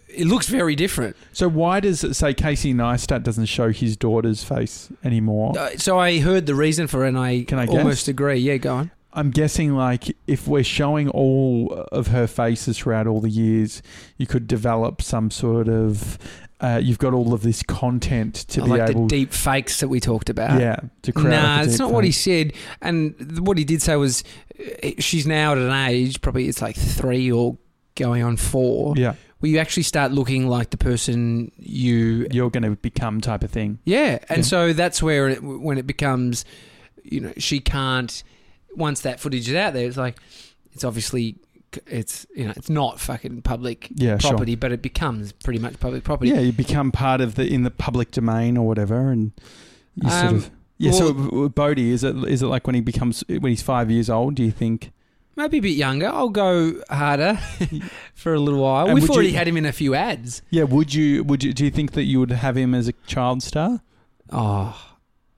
It 0.10 0.28
looks 0.28 0.48
very 0.50 0.76
different. 0.76 1.16
So 1.32 1.48
why 1.48 1.80
does 1.80 2.04
it 2.04 2.16
say 2.16 2.34
Casey 2.34 2.74
Neistat 2.74 3.24
doesn't 3.24 3.46
show 3.46 3.72
his 3.72 3.96
daughter's 3.96 4.44
face 4.44 4.90
anymore? 5.06 5.58
Uh, 5.58 5.70
so 5.78 5.98
I 5.98 6.20
heard 6.20 6.48
the 6.48 6.56
reason 6.56 6.88
for 6.88 7.06
it, 7.06 7.10
and 7.10 7.18
I, 7.18 7.46
Can 7.46 7.60
I 7.60 7.66
almost 7.68 8.02
guess? 8.02 8.08
agree. 8.10 8.36
Yeah, 8.36 8.58
go 8.58 8.74
on. 8.76 8.92
I'm 9.14 9.32
guessing 9.32 9.74
like 9.74 10.14
if 10.28 10.50
we're 10.50 10.66
showing 10.66 11.08
all 11.08 11.72
of 11.94 12.08
her 12.08 12.28
faces 12.28 12.78
throughout 12.78 13.08
all 13.08 13.22
the 13.22 13.30
years, 13.30 13.82
you 14.18 14.28
could 14.28 14.48
develop 14.48 15.02
some 15.02 15.32
sort 15.32 15.70
of. 15.70 16.18
Uh, 16.62 16.80
you've 16.82 17.00
got 17.00 17.14
all 17.14 17.34
of 17.34 17.42
this 17.42 17.62
content 17.64 18.34
to 18.48 18.62
be 18.62 18.70
like 18.70 18.90
able, 18.90 19.04
the 19.04 19.08
deep 19.10 19.34
fakes 19.34 19.82
that 19.82 19.90
we 19.90 20.00
talked 20.00 20.30
about. 20.30 20.60
yeah, 20.62 20.80
to 21.02 21.12
create. 21.12 21.32
Nah, 21.32 21.62
it's 21.64 21.78
not 21.80 21.92
what 21.92 22.06
he 22.06 22.12
said. 22.12 22.54
And 22.82 23.46
what 23.46 23.58
he 23.58 23.66
did 23.66 23.82
say 23.82 23.96
was, 23.98 24.24
uh, 24.58 24.92
she's 25.00 25.28
now 25.28 25.52
at 25.52 25.58
an 25.58 25.72
age, 25.72 26.22
probably 26.22 26.48
it's 26.48 26.62
like 26.62 26.78
three 26.78 27.30
or 27.30 27.58
going 27.96 28.24
on 28.24 28.38
four, 28.38 28.94
Yeah, 28.96 29.16
where 29.40 29.52
you 29.52 29.58
actually 29.60 29.84
start 29.84 30.14
looking 30.14 30.48
like 30.48 30.70
the 30.70 30.78
person 30.78 31.52
you 31.58 32.26
you're 32.32 32.50
going 32.50 32.64
to 32.64 32.72
become 32.78 33.20
type 33.20 33.44
of 33.44 33.52
thing. 33.52 33.80
Yeah, 33.84 34.20
and 34.30 34.38
Yeah. 34.40 34.44
so 34.44 34.72
that's 34.74 35.04
where 35.04 35.28
it, 35.30 35.44
when 35.44 35.78
it 35.78 35.86
becomes, 35.86 36.46
you 37.04 37.20
know, 37.20 37.34
she 37.38 37.60
can't. 37.60 38.24
Once 38.78 39.02
that 39.02 39.20
footage 39.20 39.48
is 39.50 39.56
out 39.56 39.74
there, 39.74 39.86
it's 39.88 39.98
like 39.98 40.18
it's 40.72 40.84
obviously 40.86 41.36
it's 41.88 42.26
you 42.36 42.46
know 42.46 42.54
it's 42.56 42.70
not 42.70 43.00
fucking 43.00 43.42
public 43.44 43.88
Yeah, 43.96 44.18
sure. 44.18 44.32
property, 44.32 44.56
but 44.56 44.72
it 44.72 44.82
becomes 44.82 45.32
pretty 45.32 45.60
much 45.60 45.80
public 45.80 46.04
property. 46.04 46.32
Yeah, 46.32 46.40
you 46.40 46.52
become 46.52 46.92
part 46.92 47.22
of 47.22 47.36
the 47.36 47.46
in 47.52 47.64
the 47.64 47.72
public 47.72 48.12
domain 48.12 48.58
or 48.58 48.68
whatever, 48.68 49.10
and 49.12 49.32
you 49.96 50.10
sort 50.10 50.26
Um, 50.26 50.36
of. 50.36 50.52
Yeah, 50.78 50.92
so 50.92 51.48
Bodhi, 51.50 51.92
is 51.92 52.04
it 52.04 52.16
is 52.28 52.42
it 52.42 52.48
like 52.48 52.68
when 52.68 52.76
he 52.76 52.82
becomes 52.82 53.24
when 53.28 53.44
he's 53.46 53.62
five 53.62 53.90
years 53.90 54.10
old? 54.10 54.36
Do 54.36 54.44
you 54.44 54.52
think? 54.52 54.92
Maybe 55.38 55.58
a 55.58 55.62
bit 55.62 55.76
younger. 55.76 56.08
I'll 56.08 56.30
go 56.30 56.82
harder 56.90 57.40
for 58.14 58.34
a 58.34 58.40
little 58.40 58.62
while. 58.62 58.86
And 58.86 58.94
We've 58.94 59.04
would 59.04 59.10
you- 59.10 59.16
already 59.16 59.32
had 59.34 59.48
him 59.48 59.58
in 59.58 59.66
a 59.66 59.72
few 59.72 59.96
ads. 59.96 60.42
Yeah, 60.50 60.64
would 60.64 60.94
you 60.94 61.24
would 61.24 61.44
you 61.44 61.54
do 61.54 61.64
you 61.66 61.72
think 61.72 61.94
that 61.94 62.04
you 62.04 62.20
would 62.20 62.32
have 62.32 62.58
him 62.58 62.74
as 62.76 62.88
a 62.90 62.94
child 63.08 63.42
star? 63.44 63.82
Oh, 64.32 64.95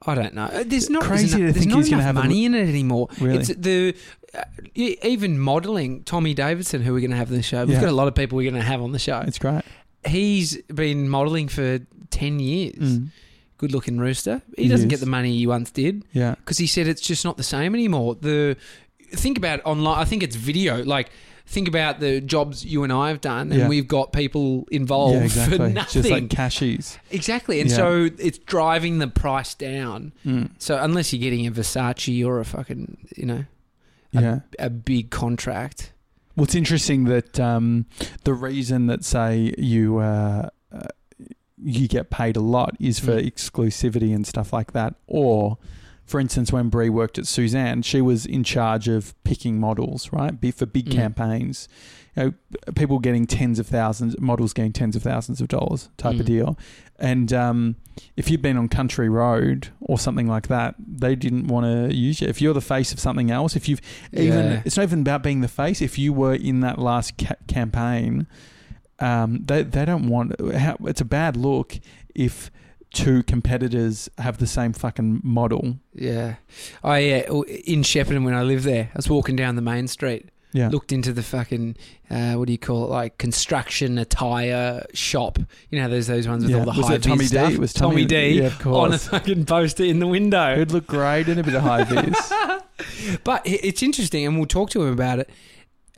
I 0.07 0.15
don't 0.15 0.33
know. 0.33 0.45
Uh, 0.45 0.63
There's 0.65 0.89
not 0.89 1.03
Crazy 1.03 1.37
there's, 1.41 1.53
to 1.53 1.59
think 1.59 1.71
not 1.71 1.77
he's 1.79 1.89
gonna 1.89 2.01
enough 2.01 2.15
have 2.15 2.23
a- 2.23 2.27
money 2.27 2.45
in 2.45 2.55
it 2.55 2.67
anymore. 2.69 3.09
Really? 3.19 3.39
It's 3.39 3.49
the 3.55 3.95
uh, 4.33 4.43
even 4.75 5.37
modelling. 5.39 6.03
Tommy 6.03 6.33
Davidson, 6.33 6.81
who 6.81 6.93
we're 6.93 6.99
going 7.01 7.11
to 7.11 7.17
have 7.17 7.29
on 7.31 7.37
the 7.37 7.43
show. 7.43 7.61
We've 7.65 7.75
Yeah. 7.75 7.81
got 7.81 7.89
a 7.89 7.93
lot 7.95 8.07
of 8.07 8.15
people 8.15 8.35
we're 8.37 8.49
going 8.49 8.61
to 8.61 8.67
have 8.67 8.81
on 8.81 8.91
the 8.91 8.99
show. 8.99 9.19
It's 9.27 9.39
great. 9.39 9.63
he's 10.05 10.57
been 10.73 11.09
modelling 11.09 11.47
for 11.49 11.79
10 12.11 12.39
years 12.39 12.75
Mm. 12.99 13.07
good 13.57 13.71
looking 13.73 13.97
rooster. 13.97 14.41
He, 14.55 14.63
He 14.63 14.69
doesn't 14.69 14.87
is. 14.87 14.91
get 14.91 14.99
the 15.01 15.09
money 15.09 15.35
he 15.37 15.47
once 15.47 15.71
did 15.71 16.05
Yeah. 16.13 16.35
because 16.35 16.57
he 16.57 16.67
said 16.67 16.87
it's 16.87 17.01
just 17.01 17.25
not 17.25 17.35
the 17.37 17.43
same 17.43 17.73
anymore. 17.75 18.15
The 18.15 18.55
think 19.11 19.37
about 19.37 19.59
online. 19.65 19.97
I 19.97 20.05
think 20.05 20.23
it's 20.23 20.35
video. 20.35 20.83
Like 20.83 21.09
think 21.49 21.67
about 21.67 21.99
the 22.01 22.19
jobs 22.21 22.65
you 22.65 22.83
and 22.83 22.91
I 22.91 23.07
have 23.07 23.21
done, 23.21 23.51
and 23.51 23.61
Yeah. 23.61 23.67
we've 23.69 23.87
got 23.87 24.11
people 24.11 24.67
involved 24.69 25.15
yeah, 25.15 25.23
exactly. 25.23 25.57
for 25.57 25.65
It's 25.65 25.73
nothing. 25.75 26.01
Just 26.01 26.09
like 26.11 26.29
cashies. 26.29 26.99
exactly, 27.09 27.61
and 27.61 27.69
Yeah. 27.69 27.75
so 27.77 28.09
it's 28.19 28.37
driving 28.37 28.99
the 28.99 29.07
price 29.07 29.55
down. 29.55 30.11
Mm. 30.25 30.49
So 30.59 30.77
unless 30.77 31.13
you're 31.13 31.21
getting 31.21 31.47
a 31.47 31.51
Versace 31.51 32.25
or 32.25 32.39
a 32.39 32.45
fucking 32.45 32.97
you 33.15 33.25
know 33.25 33.45
a, 34.13 34.21
Yeah. 34.21 34.39
a 34.59 34.69
big 34.69 35.09
contract, 35.09 35.93
Well, 36.35 36.43
it's 36.43 36.53
interesting 36.55 37.05
that 37.05 37.39
um, 37.39 37.85
the 38.25 38.33
reason 38.33 38.85
that 38.87 39.03
say 39.05 39.53
you 39.57 39.97
uh, 39.99 40.49
uh, 40.71 40.79
you 41.63 41.87
get 41.87 42.09
paid 42.11 42.35
a 42.35 42.41
lot 42.41 42.75
is 42.79 42.99
for 42.99 43.13
Mm. 43.13 43.25
exclusivity 43.31 44.13
and 44.13 44.27
stuff 44.27 44.51
like 44.53 44.73
that, 44.73 44.95
or 45.07 45.57
for 46.07 46.19
instance, 46.19 46.51
when 46.51 46.69
Brie 46.69 46.89
worked 46.89 47.17
at 47.19 47.27
Suzanne, 47.27 47.81
she 47.83 48.01
was 48.01 48.25
in 48.25 48.43
charge 48.43 48.87
of 48.87 49.13
picking 49.23 49.59
models, 49.59 50.11
right? 50.11 50.33
For 50.55 50.65
big 50.65 50.85
Mm. 50.87 50.91
campaigns. 50.93 51.67
You 52.15 52.23
know, 52.23 52.33
people 52.73 52.97
getting 52.97 53.27
tens 53.27 53.59
of 53.59 53.67
thousands, 53.67 54.19
models 54.19 54.51
getting 54.53 54.71
tens 54.73 54.95
of 54.95 55.03
thousands 55.03 55.39
of 55.41 55.49
dollars 55.49 55.89
type 55.97 56.15
of 56.15 56.21
Mm. 56.21 56.25
deal. 56.25 56.57
And 56.97 57.31
um, 57.31 57.75
if 58.15 58.31
you'd 58.31 58.41
been 58.41 58.57
on 58.57 58.69
Country 58.69 59.07
Road 59.07 59.67
or 59.81 59.99
something 59.99 60.25
like 60.27 60.47
that, 60.47 60.73
they 60.79 61.15
didn't 61.15 61.47
want 61.47 61.65
to 61.65 61.95
use 61.95 62.21
you. 62.21 62.27
If 62.27 62.41
you're 62.41 62.55
the 62.55 62.61
face 62.61 62.91
of 62.91 62.99
something 62.99 63.29
else, 63.29 63.55
if 63.55 63.69
you've 63.69 63.81
even 64.13 64.45
Yeah. 64.45 64.61
it's 64.65 64.77
not 64.77 64.83
even 64.83 65.01
about 65.01 65.21
being 65.21 65.41
the 65.41 65.47
face. 65.47 65.79
If 65.81 65.99
you 65.99 66.11
were 66.13 66.33
in 66.33 66.61
that 66.61 66.79
last 66.79 67.17
ca- 67.19 67.35
campaign, 67.47 68.25
um, 68.99 69.43
they 69.45 69.61
they 69.63 69.85
don't 69.85 70.07
want. 70.07 70.33
How, 70.55 70.77
it's 70.85 71.01
a 71.01 71.05
bad 71.05 71.37
look 71.37 71.79
if 72.15 72.49
two 72.97 73.23
competitors 73.23 74.09
have 74.17 74.39
the 74.39 74.47
same 74.47 74.73
fucking 74.73 75.21
model. 75.23 75.77
yeah. 75.93 76.35
I 76.83 77.25
uh, 77.27 77.41
in 77.43 77.83
Shepparton 77.83 78.25
when 78.25 78.33
I 78.33 78.43
lived 78.43 78.63
there, 78.63 78.89
I 78.93 78.97
was 78.97 79.09
walking 79.09 79.35
down 79.35 79.55
the 79.55 79.61
main 79.61 79.87
street. 79.87 80.29
Yeah, 80.53 80.69
looked 80.69 80.93
into 80.93 81.11
the 81.11 81.23
fucking 81.23 81.75
uh, 82.09 82.33
what 82.35 82.47
do 82.47 82.53
you 82.53 82.57
call 82.57 82.85
it 82.85 82.89
like 82.89 83.17
construction 83.17 83.97
attire 83.97 84.85
shop 84.93 85.37
you 85.69 85.79
know 85.79 85.89
there's 85.89 86.07
those 86.07 86.25
ones 86.25 86.43
with 86.43 86.51
yeah. 86.51 86.59
all 86.59 86.65
the 86.65 86.71
high 86.71 86.97
Tommy 86.97 87.25
vis 87.25 87.31
D? 87.31 87.37
It 87.37 87.59
was 87.59 87.73
Tommy, 87.73 88.05
D 88.05 88.29
Yeah, 88.29 88.45
of 88.45 88.59
course. 88.59 88.77
on 88.77 88.93
a 88.93 88.97
fucking 88.97 89.45
poster 89.45 89.83
in 89.83 89.99
the 89.99 90.07
window 90.07 90.53
It'd 90.53 90.71
look 90.71 90.87
great 90.87 91.27
in 91.27 91.37
a 91.37 91.43
bit 91.43 91.53
of 91.53 91.63
high 91.63 91.83
vis. 91.83 93.19
but 93.25 93.41
it's 93.45 93.83
interesting 93.83 94.25
and 94.25 94.37
we'll 94.37 94.47
talk 94.47 94.69
to 94.69 94.83
him 94.83 94.93
about 94.93 95.19
it 95.19 95.29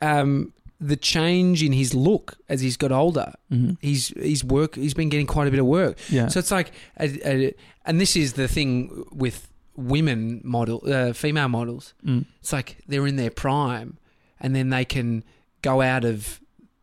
um, 0.01 0.51
the 0.79 0.95
change 0.95 1.61
in 1.61 1.73
his 1.73 1.93
look 1.93 2.37
as 2.47 2.61
he's 2.61 2.77
got 2.77 2.91
older 2.91 3.33
hmm 3.49 3.71
he's 3.81 4.09
he's 4.09 4.43
work 4.43 4.75
he's 4.75 4.93
been 4.93 5.09
getting 5.09 5.27
quite 5.27 5.47
a 5.47 5.51
bit 5.51 5.59
of 5.59 5.65
work. 5.65 5.97
Yeah, 6.09 6.27
so 6.27 6.39
it's 6.39 6.51
like 6.51 6.71
a, 6.99 7.07
a, 7.29 7.53
and 7.85 7.99
this 7.99 8.15
is 8.15 8.33
the 8.33 8.47
thing 8.47 9.05
with 9.11 9.49
women 9.75 10.41
model 10.43 10.81
uh, 10.85 11.13
female 11.13 11.49
models. 11.49 11.93
Mm. 12.05 12.25
it's 12.39 12.53
like 12.53 12.77
they're 12.87 13.07
in 13.07 13.15
their 13.15 13.31
prime 13.31 13.97
and 14.39 14.55
then 14.55 14.69
they 14.69 14.85
can 14.85 15.23
go 15.61 15.81
out 15.81 16.05
of 16.05 16.39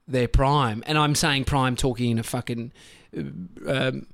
their 0.07 0.29
prime. 0.29 0.83
And 0.87 0.99
i'm 0.99 1.15
saying 1.15 1.45
prime 1.45 1.77
talking 1.77 2.11
in 2.11 2.19
a 2.19 2.23
fucking 2.23 2.73
uh, 3.17 3.73
um, 3.73 4.07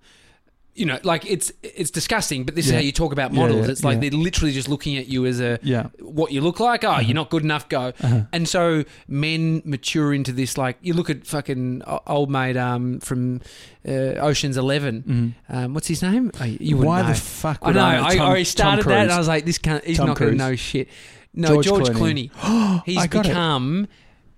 you 0.74 0.86
know 0.86 0.98
like 1.02 1.26
it's 1.30 1.52
it's 1.62 1.90
disgusting 1.90 2.44
but 2.44 2.54
this 2.54 2.64
is 2.64 2.72
Yeah. 2.72 2.78
how 2.78 2.82
you 2.84 2.92
talk 2.92 3.12
about 3.12 3.32
Yeah, 3.34 3.40
models 3.40 3.66
yeah, 3.66 3.72
it's 3.72 3.84
like 3.84 3.96
yeah. 4.02 4.08
they're 4.08 4.18
literally 4.18 4.52
just 4.52 4.68
looking 4.70 4.96
at 4.96 5.06
you 5.06 5.26
as 5.26 5.38
a 5.38 5.58
yeah. 5.62 5.88
what 6.00 6.32
you 6.32 6.40
look 6.40 6.60
like 6.60 6.82
oh 6.82 6.98
you're 6.98 7.14
not 7.14 7.28
good 7.28 7.42
enough 7.42 7.68
go 7.68 7.92
Uh-huh. 8.00 8.22
and 8.32 8.48
so 8.48 8.84
men 9.06 9.60
mature 9.66 10.14
into 10.14 10.32
this 10.32 10.56
like 10.56 10.78
you 10.80 10.94
look 10.94 11.10
at 11.10 11.26
fucking 11.26 11.82
o- 11.86 12.00
old 12.06 12.30
mate 12.30 12.56
um 12.56 13.00
from 13.00 13.42
uh, 13.86 13.92
oceans 14.24 14.56
11 14.56 15.34
Mhm. 15.50 15.54
um, 15.54 15.74
what's 15.74 15.88
his 15.88 16.00
name 16.02 16.30
oh, 16.40 16.44
you 16.44 16.76
wouldn't 16.78 16.86
Why 16.88 17.02
know 17.02 17.08
the 17.08 17.14
fuck? 17.14 17.58
I 17.60 17.66
Would 17.66 17.76
know. 17.76 17.82
I, 17.82 18.06
I, 18.06 18.16
Tom, 18.16 18.30
I 18.30 18.34
Tom 18.36 18.44
started 18.44 18.84
that, 18.86 19.02
and 19.02 19.12
I 19.12 19.18
was 19.18 19.28
like, 19.28 19.44
"This 19.44 19.58
can't. 19.58 19.84
He's 19.84 19.96
Tom 19.98 20.06
not 20.06 20.16
going 20.18 20.30
to 20.32 20.36
Cruise. 20.38 20.50
know 20.50 20.56
shit." 20.56 20.88
No, 21.34 21.48
George 21.62 21.66
George, 21.66 21.88
Clooney. 21.88 22.30
Clooney. 22.30 22.82
He's 22.86 22.96
I 22.98 23.06
got 23.08 23.26
it. 23.26 23.30
become 23.30 23.88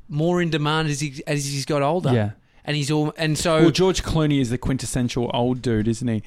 more 0.08 0.40
in 0.42 0.48
demand 0.50 0.88
as 0.88 1.00
he 1.00 1.22
as 1.26 1.44
he's 1.44 1.64
got 1.66 1.82
older. 1.82 2.12
Yeah. 2.12 2.30
And 2.64 2.76
he's 2.76 2.90
all 2.90 3.12
and 3.16 3.36
so 3.38 3.62
Well, 3.62 3.70
George 3.70 4.02
Clooney 4.02 4.40
is 4.40 4.50
the 4.50 4.58
quintessential 4.58 5.30
old 5.34 5.62
dude, 5.62 5.88
isn't 5.88 6.08
he? 6.08 6.22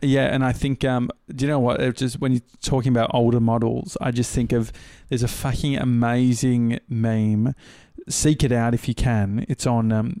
Yeah, 0.00 0.32
and 0.32 0.44
I 0.44 0.52
think, 0.52 0.84
um, 0.84 1.10
do 1.28 1.44
you 1.44 1.50
know 1.50 1.58
what? 1.58 1.80
It 1.80 1.96
just 1.96 2.20
when 2.20 2.32
you're 2.32 2.42
talking 2.62 2.92
about 2.92 3.10
older 3.12 3.40
models, 3.40 3.96
I 4.00 4.10
just 4.10 4.32
think 4.34 4.52
of 4.52 4.72
there's 5.08 5.22
a 5.22 5.28
fucking 5.28 5.76
amazing 5.76 6.78
meme. 6.88 7.54
Seek 8.08 8.44
it 8.44 8.52
out 8.52 8.74
if 8.74 8.88
you 8.88 8.94
can. 8.94 9.44
It's 9.48 9.66
on. 9.66 9.92
Um, 9.92 10.20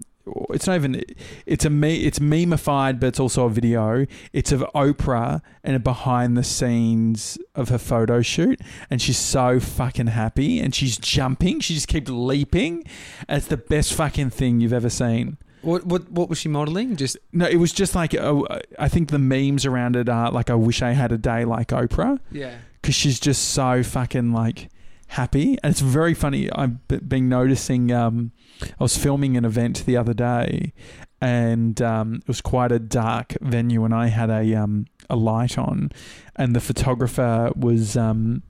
it's 0.50 0.66
not 0.66 0.74
even. 0.74 1.02
It's 1.46 1.64
a 1.64 1.70
me. 1.70 2.04
It's 2.04 2.18
memeified, 2.18 3.00
but 3.00 3.06
it's 3.06 3.20
also 3.20 3.46
a 3.46 3.50
video. 3.50 4.04
It's 4.32 4.52
of 4.52 4.60
Oprah 4.74 5.40
and 5.64 5.76
a 5.76 5.78
behind 5.78 6.36
the 6.36 6.44
scenes 6.44 7.38
of 7.54 7.68
her 7.68 7.78
photo 7.78 8.20
shoot, 8.20 8.60
and 8.90 9.00
she's 9.00 9.16
so 9.16 9.60
fucking 9.60 10.08
happy, 10.08 10.60
and 10.60 10.74
she's 10.74 10.98
jumping. 10.98 11.60
She 11.60 11.74
just 11.74 11.88
keeps 11.88 12.10
leaping. 12.10 12.84
And 13.26 13.38
it's 13.38 13.46
the 13.46 13.56
best 13.56 13.94
fucking 13.94 14.30
thing 14.30 14.60
you've 14.60 14.72
ever 14.72 14.90
seen. 14.90 15.38
What 15.68 15.84
what 15.84 16.10
what 16.10 16.28
was 16.28 16.38
she 16.38 16.48
modeling? 16.48 16.96
Just 16.96 17.16
No, 17.32 17.46
it 17.46 17.56
was 17.56 17.72
just 17.72 17.94
like 17.94 18.14
oh, 18.14 18.46
I 18.78 18.88
think 18.88 19.10
the 19.10 19.18
memes 19.18 19.66
around 19.66 19.96
it 19.96 20.08
are 20.08 20.30
like 20.30 20.50
I 20.50 20.54
wish 20.54 20.82
I 20.82 20.92
had 20.92 21.12
a 21.12 21.18
day 21.18 21.44
like 21.44 21.68
Oprah 21.68 22.18
yeah. 22.32 22.56
because 22.80 22.94
she's 22.94 23.20
just 23.20 23.50
so 23.50 23.82
fucking 23.82 24.32
like 24.32 24.70
happy 25.08 25.58
and 25.62 25.70
it's 25.70 25.80
very 25.80 26.14
funny. 26.14 26.50
I've 26.52 26.86
been 26.88 27.28
noticing. 27.28 27.92
Um, 27.92 28.32
I 28.62 28.82
was 28.82 28.96
filming 28.96 29.36
an 29.36 29.44
event 29.44 29.84
the 29.86 29.96
other 29.96 30.14
day, 30.14 30.72
and 31.20 31.80
um, 31.80 32.14
it 32.16 32.28
was 32.28 32.40
quite 32.40 32.72
a 32.72 32.78
dark 32.78 33.36
venue, 33.40 33.84
and 33.84 33.94
I 33.94 34.08
had 34.08 34.30
a 34.30 34.54
um, 34.54 34.86
a 35.10 35.16
light 35.16 35.58
on, 35.58 35.92
and 36.36 36.54
the 36.54 36.60
photographer 36.60 37.52
was. 37.54 37.96
Um, 37.96 38.42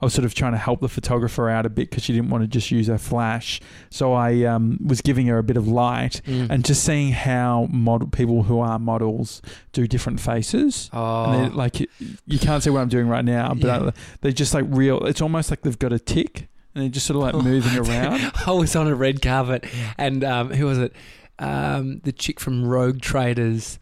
I 0.00 0.04
was 0.04 0.14
sort 0.14 0.24
of 0.24 0.34
trying 0.34 0.52
to 0.52 0.58
help 0.58 0.80
the 0.80 0.88
photographer 0.88 1.48
out 1.48 1.66
a 1.66 1.70
bit 1.70 1.90
because 1.90 2.02
she 2.04 2.12
didn't 2.12 2.30
want 2.30 2.42
to 2.42 2.48
just 2.48 2.70
use 2.70 2.86
her 2.88 2.98
flash. 2.98 3.60
So 3.90 4.12
I 4.14 4.44
um, 4.44 4.78
was 4.84 5.00
giving 5.00 5.26
her 5.28 5.38
a 5.38 5.42
bit 5.42 5.56
of 5.56 5.68
light, 5.68 6.20
Mm. 6.26 6.50
and 6.50 6.64
just 6.64 6.82
seeing 6.84 7.12
how 7.12 7.68
model 7.70 8.08
people 8.08 8.44
who 8.44 8.60
are 8.60 8.78
models 8.78 9.42
do 9.72 9.86
different 9.86 10.20
faces. 10.20 10.90
oh, 10.92 11.24
And 11.32 11.54
like 11.54 11.80
you, 11.80 12.38
can't 12.40 12.62
see 12.62 12.70
what 12.70 12.80
I'm 12.80 12.88
doing 12.88 13.08
right 13.08 13.24
now, 13.24 13.54
but 13.54 13.82
Yeah. 13.84 13.90
They're 14.20 14.32
just 14.32 14.54
like 14.54 14.64
real. 14.68 15.04
It's 15.06 15.20
almost 15.20 15.50
like 15.50 15.62
they've 15.62 15.78
got 15.78 15.92
a 15.92 15.98
tick, 15.98 16.48
and 16.74 16.82
they're 16.84 16.90
just 16.90 17.06
sort 17.06 17.16
of 17.16 17.22
like 17.22 17.44
moving 17.44 17.78
around. 17.78 18.32
I 18.46 18.52
was 18.52 18.74
on 18.76 18.86
a 18.88 18.94
red 18.94 19.22
carpet, 19.22 19.64
and 19.98 20.24
um, 20.24 20.50
who 20.52 20.66
was 20.66 20.78
it? 20.78 20.92
Um, 21.38 22.00
the 22.04 22.12
chick 22.12 22.38
from 22.40 22.64
Rogue 22.66 23.00
Traders. 23.00 23.78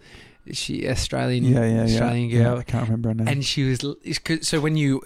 She 0.52 0.88
Australian, 0.88 1.44
Yeah, 1.44 1.64
yeah, 1.66 1.74
yeah. 1.74 1.82
Australian 1.82 2.30
yeah. 2.30 2.42
girl, 2.44 2.58
I 2.58 2.62
can't 2.62 2.84
remember 2.84 3.10
her 3.10 3.14
name. 3.16 3.28
and 3.28 3.44
she 3.44 3.64
was. 3.68 3.84
So 4.42 4.60
when 4.60 4.76
you, 4.76 5.02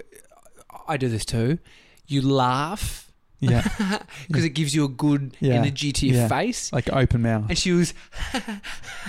I 0.88 0.96
do 0.96 1.08
this 1.08 1.24
too. 1.24 1.58
You 2.06 2.22
laugh 2.22 3.10
yeah, 3.40 3.66
because 4.28 4.44
it 4.44 4.50
gives 4.50 4.72
you 4.72 4.84
a 4.84 4.88
good 4.88 5.36
Yeah, 5.40 5.54
energy 5.54 5.90
to 5.92 6.06
your 6.06 6.16
yeah. 6.16 6.28
face. 6.28 6.72
like 6.72 6.88
open 6.92 7.22
mouth. 7.22 7.46
And 7.48 7.58
she 7.58 7.72
was, 7.72 7.92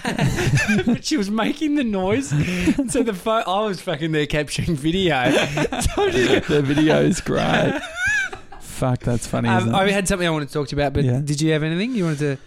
but 0.03 1.03
she 1.05 1.17
was 1.17 1.29
making 1.29 1.75
the 1.75 1.83
noise. 1.83 2.29
So 2.91 3.03
the 3.03 3.13
phone, 3.13 3.43
I 3.45 3.61
was 3.65 3.79
fucking 3.81 4.11
there 4.11 4.25
capturing 4.25 4.75
video. 4.75 5.13
So 5.95 6.09
the 6.09 6.61
video 6.65 7.01
is 7.03 7.21
great. 7.21 7.79
Fuck, 8.59 8.99
that's 9.01 9.27
funny. 9.27 9.49
um, 9.49 9.73
I 9.75 9.91
had 9.91 10.07
something 10.07 10.27
I 10.27 10.31
wanted 10.31 10.47
to 10.47 10.53
talk 10.53 10.67
to 10.69 10.75
you 10.75 10.81
about, 10.81 10.93
but 10.93 11.25
did 11.25 11.39
you 11.41 11.51
have 11.53 11.63
anything 11.63 11.93
you 11.95 12.05
wanted 12.05 12.19
to 12.19 12.37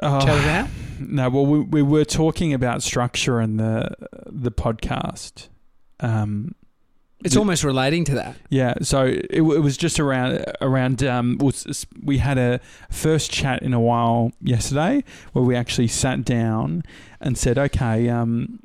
Oh, 0.00 0.20
chat 0.20 0.38
about? 0.38 0.68
No, 1.00 1.28
well, 1.28 1.46
we, 1.46 1.60
we 1.60 1.82
were 1.82 2.04
talking 2.04 2.52
about 2.54 2.82
structure 2.82 3.38
and 3.40 3.58
the 3.58 3.90
the 4.26 4.50
podcast. 4.52 5.48
Um, 6.00 6.54
It's 7.24 7.34
The- 7.34 7.40
almost 7.40 7.64
relating 7.64 8.04
to 8.04 8.14
that. 8.14 8.36
Yeah, 8.48 8.74
so 8.82 9.04
it, 9.06 9.26
it 9.30 9.40
was 9.40 9.76
just 9.76 9.98
around 9.98 10.44
around. 10.60 11.02
Um, 11.02 11.38
we 12.02 12.18
had 12.18 12.38
a 12.38 12.60
first 12.90 13.30
chat 13.32 13.62
in 13.62 13.74
a 13.74 13.80
while 13.80 14.30
yesterday 14.40 15.02
where 15.32 15.44
we 15.44 15.56
actually 15.56 15.88
sat 15.88 16.24
down 16.24 16.84
and 17.20 17.36
said, 17.36 17.58
okay, 17.58 18.08
um, 18.08 18.60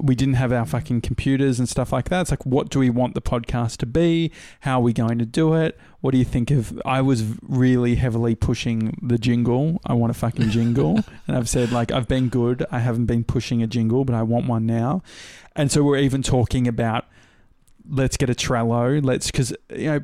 we 0.00 0.16
didn't 0.16 0.34
have 0.34 0.52
our 0.52 0.66
fucking 0.66 1.00
computers 1.00 1.60
and 1.60 1.68
stuff 1.68 1.92
like 1.92 2.08
that. 2.08 2.22
It's 2.22 2.30
like, 2.32 2.44
what 2.44 2.70
do 2.70 2.80
we 2.80 2.90
want 2.90 3.14
the 3.14 3.22
podcast 3.22 3.76
to 3.78 3.86
be? 3.86 4.32
How 4.60 4.80
are 4.80 4.82
we 4.82 4.92
going 4.92 5.18
to 5.20 5.24
do 5.24 5.54
it? 5.54 5.78
What 6.00 6.10
do 6.10 6.18
you 6.18 6.24
think 6.24 6.50
of? 6.50 6.80
I 6.84 7.00
was 7.02 7.24
really 7.42 7.94
heavily 7.94 8.34
pushing 8.34 8.98
the 9.00 9.16
jingle. 9.16 9.80
I 9.86 9.92
want 9.92 10.10
a 10.10 10.14
fucking 10.14 10.50
jingle, 10.50 11.04
and 11.28 11.36
I've 11.36 11.48
said 11.48 11.70
like 11.70 11.92
I've 11.92 12.08
been 12.08 12.28
good. 12.30 12.66
I 12.72 12.80
haven't 12.80 13.06
been 13.06 13.22
pushing 13.22 13.62
a 13.62 13.68
jingle, 13.68 14.04
but 14.04 14.16
I 14.16 14.24
want 14.24 14.46
one 14.48 14.66
now. 14.66 15.02
And 15.54 15.70
so 15.70 15.84
we're 15.84 15.98
even 15.98 16.22
talking 16.22 16.66
about 16.66 17.04
let's 17.88 18.16
get 18.16 18.30
a 18.30 18.34
Trello. 18.34 19.04
Let's 19.04 19.30
because 19.30 19.54
you 19.74 19.86
know 19.90 20.00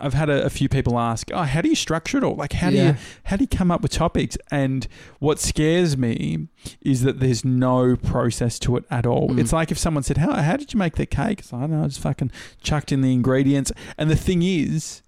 I've 0.00 0.12
had 0.14 0.28
a, 0.28 0.44
a 0.44 0.50
few 0.50 0.68
people 0.68 0.98
ask, 0.98 1.30
oh, 1.32 1.42
how 1.44 1.60
do 1.60 1.68
you 1.68 1.74
structure 1.76 2.18
it 2.18 2.24
all? 2.24 2.34
Like 2.34 2.52
how 2.52 2.70
do 2.70 2.76
Yeah. 2.76 2.88
you 2.88 2.96
how 3.24 3.36
do 3.36 3.44
you 3.44 3.48
come 3.48 3.70
up 3.70 3.80
with 3.80 3.92
topics? 3.92 4.36
And 4.50 4.86
what 5.20 5.38
scares 5.38 5.96
me 5.96 6.48
is 6.82 7.02
that 7.02 7.20
there's 7.20 7.44
no 7.44 7.96
process 7.96 8.58
to 8.60 8.76
it 8.76 8.84
at 8.90 9.06
all. 9.06 9.30
Mm. 9.30 9.38
It's 9.40 9.52
like 9.52 9.70
if 9.70 9.78
someone 9.78 10.02
said, 10.02 10.18
how 10.18 10.32
how 10.34 10.56
did 10.56 10.72
you 10.74 10.78
make 10.78 10.96
the 10.96 11.06
cake? 11.06 11.38
It's 11.40 11.52
like, 11.52 11.62
I 11.62 11.66
don't 11.68 11.78
know, 11.78 11.84
I 11.84 11.88
just 11.88 12.00
fucking 12.00 12.30
chucked 12.62 12.92
in 12.92 13.00
the 13.02 13.12
ingredients. 13.12 13.72
And 13.96 14.10
the 14.10 14.16
thing 14.16 14.42
is, 14.42 15.00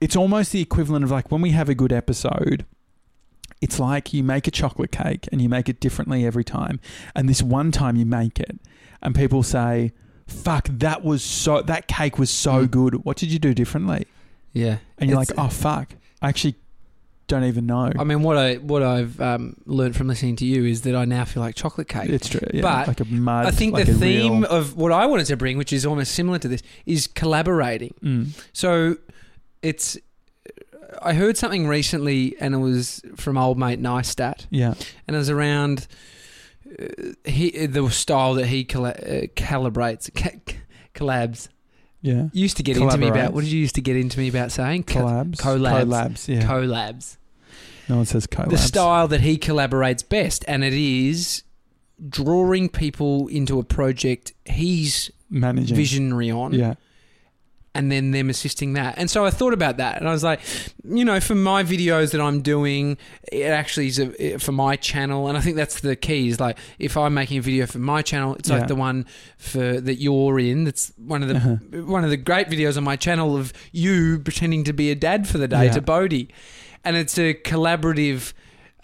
it's 0.00 0.16
almost 0.16 0.50
the 0.52 0.60
equivalent 0.62 1.04
of 1.04 1.10
like 1.10 1.30
when 1.30 1.40
we 1.42 1.50
have 1.50 1.68
a 1.68 1.74
good 1.74 1.92
episode. 1.92 2.64
it's 3.60 3.78
like 3.78 4.12
you 4.12 4.24
make 4.24 4.48
a 4.48 4.50
chocolate 4.50 4.90
cake 4.90 5.28
and 5.30 5.40
you 5.40 5.48
make 5.48 5.68
it 5.68 5.78
differently 5.78 6.26
every 6.26 6.42
time. 6.42 6.80
And 7.14 7.28
this 7.28 7.42
one 7.42 7.70
time 7.70 7.94
you 7.96 8.04
make 8.06 8.40
it, 8.40 8.58
and 9.00 9.14
people 9.14 9.44
say, 9.44 9.92
"Fuck, 10.32 10.68
that 10.70 11.04
was 11.04 11.22
so. 11.22 11.62
That 11.62 11.86
cake 11.88 12.18
was 12.18 12.30
so 12.30 12.66
Mm. 12.66 12.70
good. 12.70 12.94
What 13.04 13.16
did 13.16 13.30
you 13.32 13.38
do 13.38 13.54
differently?" 13.54 14.06
Yeah. 14.52 14.78
And 14.98 15.08
you're 15.10 15.20
It's- 15.22 15.36
like, 15.36 15.46
"Oh 15.46 15.50
fuck, 15.50 15.94
I 16.20 16.28
actually 16.28 16.56
don't 17.28 17.44
even 17.44 17.64
know." 17.66 17.90
I 17.98 18.04
mean, 18.04 18.22
what 18.22 18.36
I 18.36 18.56
what 18.56 18.82
I've 18.82 19.20
um, 19.20 19.56
learned 19.64 19.96
from 19.96 20.08
listening 20.08 20.36
to 20.36 20.44
you 20.44 20.64
is 20.64 20.82
that 20.82 20.94
I 20.94 21.04
now 21.04 21.24
feel 21.24 21.42
like 21.42 21.54
chocolate 21.54 21.88
cake. 21.88 22.10
it's 22.10 22.28
true, 22.28 22.40
yeah, 22.52 22.60
But 22.62 22.88
like 22.88 23.00
a 23.00 23.04
mud. 23.06 23.46
I 23.46 23.50
think 23.50 23.72
like 23.72 23.86
the 23.86 23.92
a 23.92 23.94
theme 23.94 24.40
real- 24.42 24.50
of 24.50 24.76
what 24.76 24.92
I 24.92 25.06
wanted 25.06 25.26
to 25.26 25.36
bring, 25.36 25.56
which 25.56 25.72
is 25.72 25.86
almost 25.86 26.12
similar 26.12 26.38
to 26.40 26.48
this, 26.48 26.62
is 26.86 27.06
collaborating. 27.06 27.94
Mm, 28.02 28.26
So 28.52 28.96
it's. 29.62 29.96
I 31.00 31.14
heard 31.14 31.36
something 31.38 31.66
recently, 31.66 32.36
and 32.38 32.54
it 32.54 32.58
was 32.58 33.00
from 33.16 33.38
old 33.38 33.58
mate 33.58 33.80
Neistat, 33.82 34.46
yeah, 34.50 34.74
and 35.08 35.16
it 35.16 35.18
was 35.18 35.30
around 35.30 35.86
he 37.24 37.66
the 37.66 37.88
style 37.90 38.34
that 38.34 38.46
he 38.46 38.64
colla- 38.64 38.90
uh, 38.90 39.26
calibrates, 39.36 40.12
ca- 40.14 40.54
collabs. 40.94 41.48
yeah. 42.00 42.28
You 42.32 42.42
used 42.42 42.56
to 42.58 42.62
get 42.62 42.76
into 42.76 42.98
me 42.98 43.08
about 43.08 43.32
what 43.32 43.44
did 43.44 43.52
you 43.52 43.60
used 43.60 43.74
to 43.76 43.80
get 43.80 43.96
into 43.96 44.18
me 44.18 44.28
about 44.28 44.52
saying? 44.52 44.84
Co- 44.84 45.00
Collabs, 45.00 45.36
collabs. 45.36 45.84
collabs. 45.84 46.28
Yeah, 46.28 46.42
collabs. 46.42 47.16
no 47.88 47.96
one 47.96 48.06
says 48.06 48.26
collabs. 48.26 48.50
the 48.50 48.58
style 48.58 49.08
that 49.08 49.20
he 49.20 49.38
collaborates 49.38 50.06
best, 50.08 50.44
and 50.48 50.64
it 50.64 50.72
is 50.74 51.42
drawing 52.08 52.68
people 52.68 53.28
into 53.28 53.58
a 53.58 53.64
project 53.64 54.32
he's 54.44 55.10
managing. 55.30 55.76
visionary 55.76 56.30
on, 56.30 56.52
Yeah, 56.52 56.74
and 57.74 57.90
then 57.90 58.10
them 58.10 58.28
assisting 58.28 58.74
that. 58.74 58.98
And 58.98 59.08
so 59.10 59.24
I 59.24 59.30
thought 59.30 59.54
about 59.54 59.78
that, 59.78 59.98
and 59.98 60.06
I 60.08 60.12
was 60.12 60.22
like, 60.22 60.40
you 60.84 61.04
know, 61.06 61.20
for 61.20 61.34
my 61.34 61.62
videos 61.64 62.12
that 62.12 62.20
I'm 62.20 62.42
doing, 62.42 62.98
it 63.32 63.44
actually 63.44 63.86
is 63.86 63.98
a, 63.98 64.36
for 64.38 64.52
my 64.52 64.76
channel, 64.76 65.28
and 65.28 65.38
I 65.38 65.40
think 65.40 65.56
that's 65.56 65.80
the 65.80 65.96
key. 65.96 66.28
Is 66.28 66.38
like 66.38 66.58
if 66.78 66.96
I'm 66.96 67.14
making 67.14 67.38
a 67.38 67.40
video 67.42 67.66
for 67.66 67.78
my 67.78 68.02
channel, 68.02 68.34
it's 68.34 68.50
Yeah. 68.50 68.58
like 68.58 68.68
the 68.68 68.74
one 68.74 69.06
for 69.38 69.80
that 69.80 69.94
you're 69.96 70.38
in. 70.38 70.64
That's 70.64 70.92
one 70.98 71.22
of 71.22 71.28
the 71.30 71.36
Uh-huh. 71.36 71.56
one 71.86 72.04
of 72.04 72.10
the 72.10 72.16
great 72.18 72.48
videos 72.48 72.76
on 72.76 72.84
my 72.84 72.96
channel 72.96 73.36
of 73.36 73.52
you 73.72 74.18
pretending 74.18 74.64
to 74.64 74.72
be 74.74 74.90
a 74.90 74.94
dad 74.94 75.26
for 75.26 75.38
the 75.38 75.48
day 75.48 75.64
Yeah. 75.66 75.72
to 75.72 75.80
Bodhi, 75.80 76.28
and 76.84 76.96
it's 76.96 77.16
a 77.18 77.32
collaborative 77.34 78.32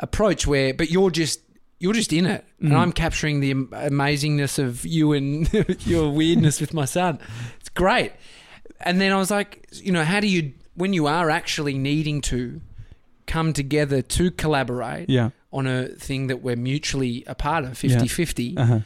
approach 0.00 0.46
where, 0.46 0.72
but 0.72 0.90
you're 0.90 1.10
just 1.10 1.40
you're 1.80 1.92
just 1.92 2.12
in 2.12 2.26
it, 2.26 2.44
and 2.60 2.72
Mm. 2.72 2.76
I'm 2.76 2.92
capturing 2.92 3.38
the 3.38 3.54
amazingness 3.54 4.58
of 4.58 4.84
you 4.84 5.12
and 5.12 5.48
your 5.86 6.10
weirdness 6.10 6.60
with 6.60 6.74
my 6.74 6.84
son. 6.86 7.20
It's 7.60 7.68
great. 7.68 8.12
And 8.80 9.00
then 9.00 9.12
I 9.12 9.16
was 9.16 9.30
like, 9.30 9.66
you 9.72 9.92
know, 9.92 10.04
how 10.04 10.20
do 10.20 10.26
you 10.28 10.52
when 10.74 10.92
you 10.92 11.06
are 11.06 11.28
actually 11.30 11.76
needing 11.78 12.20
to 12.22 12.60
come 13.26 13.52
together 13.52 14.00
to 14.00 14.30
collaborate 14.30 15.10
yeah. 15.10 15.30
on 15.52 15.66
a 15.66 15.88
thing 15.88 16.28
that 16.28 16.40
we're 16.42 16.56
mutually 16.56 17.24
a 17.26 17.34
part 17.34 17.64
of 17.64 17.72
50-50 17.72 18.58
Uh-huh. 18.58 18.78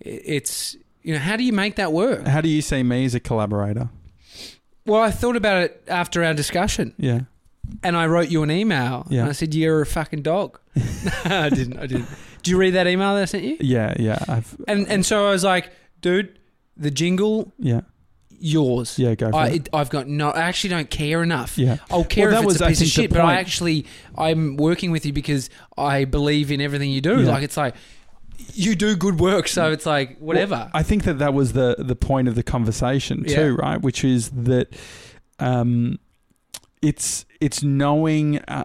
it's 0.00 0.76
you 1.02 1.12
know 1.12 1.20
how 1.20 1.36
do 1.36 1.44
you 1.44 1.52
make 1.52 1.76
that 1.76 1.92
work 1.92 2.26
How 2.26 2.40
do 2.40 2.48
you 2.48 2.62
see 2.62 2.82
me 2.82 3.04
as 3.04 3.14
a 3.14 3.20
collaborator? 3.20 3.90
well 4.86 5.02
i 5.02 5.10
thought 5.10 5.36
about 5.36 5.62
it 5.64 5.82
after 5.88 6.24
our 6.24 6.32
discussion 6.34 6.94
Yeah, 6.98 7.20
and 7.82 7.94
i 7.96 8.06
wrote 8.06 8.30
you 8.30 8.42
an 8.42 8.50
email 8.50 9.06
Yeah. 9.10 9.20
and 9.22 9.28
i 9.28 9.32
said 9.32 9.54
you're 9.54 9.82
a 9.82 9.86
fucking 9.86 10.22
dog 10.22 10.58
i 11.24 11.50
didn't 11.50 11.78
i 11.78 11.86
didn't 11.86 12.06
do 12.42 12.50
you 12.52 12.56
read 12.56 12.70
that 12.74 12.86
email 12.86 13.14
that 13.14 13.22
i 13.22 13.24
sent 13.26 13.44
you 13.44 13.56
yeah, 13.60 13.92
yeah. 13.98 14.18
I've 14.28 14.56
and 14.66 14.88
and 14.88 15.04
so 15.04 15.26
i 15.28 15.30
was 15.30 15.44
like 15.44 15.70
dude 16.00 16.38
the 16.76 16.90
jingle 16.90 17.52
yeah, 17.58 17.82
yours 18.40 18.98
yeah. 18.98 19.14
Go 19.14 19.30
for 19.30 19.36
I, 19.36 19.48
it. 19.48 19.68
I've 19.72 19.90
got 19.90 20.08
no. 20.08 20.30
I 20.30 20.40
actually 20.40 20.70
don't 20.70 20.90
care 20.90 21.22
enough. 21.22 21.56
Yeah. 21.58 21.76
I'll 21.90 22.04
care 22.04 22.26
Well, 22.26 22.36
that 22.36 22.40
if 22.40 22.46
was, 22.46 22.54
it's 22.56 22.62
a 22.62 22.64
I 22.64 22.68
piece 22.70 22.78
of 22.78 22.86
think, 22.86 22.94
the 22.94 23.02
shit, 23.02 23.10
but 23.10 23.20
I 23.20 23.22
point. 23.22 23.38
actually 23.38 23.86
I'm 24.16 24.56
working 24.56 24.90
with 24.90 25.06
you 25.06 25.12
because 25.12 25.50
I 25.76 26.04
believe 26.04 26.50
in 26.50 26.60
everything 26.60 26.90
you 26.90 27.00
do. 27.00 27.22
Yeah. 27.22 27.30
Like 27.30 27.42
it's 27.42 27.56
like 27.56 27.74
you 28.54 28.74
do 28.74 28.96
good 28.96 29.20
work, 29.20 29.48
so 29.48 29.70
it's 29.70 29.86
like 29.86 30.18
whatever. 30.18 30.54
Well, 30.56 30.70
I 30.72 30.82
think 30.82 31.04
that 31.04 31.18
that 31.18 31.34
was 31.34 31.52
the 31.52 31.76
the 31.78 31.96
point 31.96 32.26
of 32.28 32.34
the 32.34 32.42
conversation 32.42 33.24
too, 33.24 33.56
right? 33.56 33.80
Which 33.80 34.02
is 34.02 34.30
that 34.30 34.74
um, 35.38 35.98
it's 36.82 37.26
it's 37.40 37.62
knowing, 37.62 38.38
uh, 38.40 38.64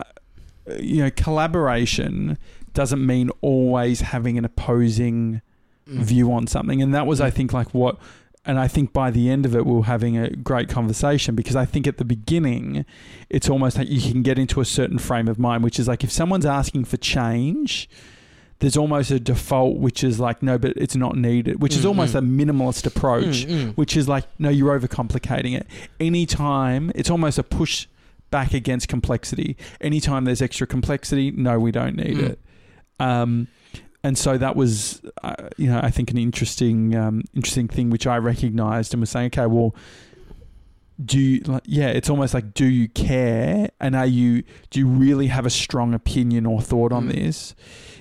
you 0.80 1.04
know, 1.04 1.12
collaboration 1.12 2.38
doesn't 2.73 3.06
mean 3.06 3.30
always 3.41 4.02
having 4.02 4.38
an 4.38 4.45
opposing 4.45 5.41
Mm. 5.88 5.99
view 5.99 6.34
on 6.34 6.47
something, 6.47 6.82
and 6.82 6.95
that 6.95 7.06
was, 7.06 7.21
I 7.21 7.30
think, 7.30 7.54
like 7.54 7.71
what. 7.71 7.99
And 8.47 8.60
I 8.60 8.67
think 8.67 8.93
by 8.93 9.10
the 9.10 9.29
end 9.29 9.45
of 9.45 9.55
it, 9.55 9.65
we 9.65 9.73
we're 9.73 9.84
having 9.84 10.17
a 10.17 10.29
great 10.29 10.69
conversation 10.69 11.34
because 11.36 11.55
I 11.55 11.65
think 11.65 11.88
at 11.88 11.97
the 11.97 12.05
beginning, 12.05 12.86
it's 13.29 13.49
almost 13.49 13.77
like 13.77 13.89
you 13.89 13.99
can 14.12 14.21
get 14.21 14.38
into 14.38 14.62
a 14.62 14.65
certain 14.65 14.99
frame 14.99 15.27
of 15.27 15.39
mind, 15.39 15.63
which 15.63 15.79
is 15.79 15.88
like 15.88 16.03
if 16.03 16.12
someone's 16.12 16.45
asking 16.45 16.86
for 16.86 16.97
change, 16.97 17.89
there's 18.60 18.77
almost 18.77 19.10
a 19.12 19.19
default 19.19 19.77
which 19.77 20.03
is 20.03 20.19
like, 20.19 20.43
no, 20.43 20.58
but 20.60 20.73
it's 20.77 20.95
not 20.95 21.17
needed, 21.17 21.62
which 21.62 21.75
is 21.75 21.84
Mm, 21.84 21.88
almost 21.88 22.15
a 22.15 22.21
minimalist 22.21 22.86
approach, 22.86 23.45
Mm, 23.45 23.49
mm. 23.49 23.73
which 23.77 23.97
is 23.97 24.08
like, 24.08 24.25
no, 24.39 24.49
you're 24.49 24.79
overcomplicating 24.79 25.58
it. 25.58 25.65
Anytime, 25.99 26.91
it's 26.95 27.10
almost 27.10 27.38
a 27.38 27.43
push 27.43 27.88
back 28.31 28.53
against 28.53 28.88
complexity. 28.88 29.58
Anytime 29.81 30.23
there's 30.25 30.41
extra 30.41 30.65
complexity, 30.67 31.31
no, 31.31 31.60
we 31.60 31.71
don't 31.71 31.95
need 31.97 32.17
Mm. 32.17 32.29
it. 32.29 32.39
Um, 32.99 33.47
and 34.06 34.18
so 34.18 34.38
that 34.38 34.56
was, 34.56 35.02
uh, 35.24 35.36
you 35.58 35.68
know, 35.68 35.80
I 35.82 35.89
think 35.91 36.12
an 36.12 36.18
interesting, 36.18 36.96
um, 36.96 37.24
interesting 37.34 37.68
thing 37.68 37.89
which 37.89 38.06
I 38.08 38.18
recognised 38.18 38.94
and 38.94 39.02
was 39.02 39.10
saying, 39.10 39.28
okay, 39.28 39.48
well, 39.48 39.74
do 41.04 41.20
you, 41.20 41.41
like, 41.41 41.63
yeah, 41.65 41.88
it's 41.88 42.10
almost 42.10 42.34
like, 42.34 42.54
do 42.54 42.65
you 42.65 42.88
care, 42.88 43.70
and 43.82 43.96
are 43.96 44.06
you, 44.06 44.44
do 44.70 44.80
you 44.80 44.88
really 44.88 45.28
have 45.28 45.46
a 45.46 45.50
strong 45.50 45.94
opinion 45.94 46.46
or 46.46 46.62
thought 46.62 46.91
on 46.94 47.08
Mm. 47.10 47.13
this? 47.15 47.56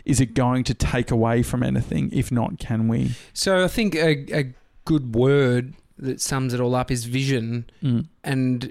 Is 0.05 0.21
it 0.21 0.35
going 0.35 0.63
to 0.65 0.75
take 0.75 1.11
away 1.11 1.43
from 1.43 1.63
anything? 1.63 2.11
If 2.13 2.31
not, 2.31 2.59
can 2.59 2.87
we? 2.89 3.13
So 3.33 3.65
I 3.65 3.69
think 3.69 3.95
a, 3.97 4.11
a 4.43 4.55
good 4.85 5.15
word 5.15 5.75
that 5.99 6.21
sums 6.21 6.53
it 6.55 6.61
all 6.61 6.75
up 6.75 6.91
is 6.91 7.05
vision, 7.07 7.65
Mm. 7.83 8.07
and 8.23 8.71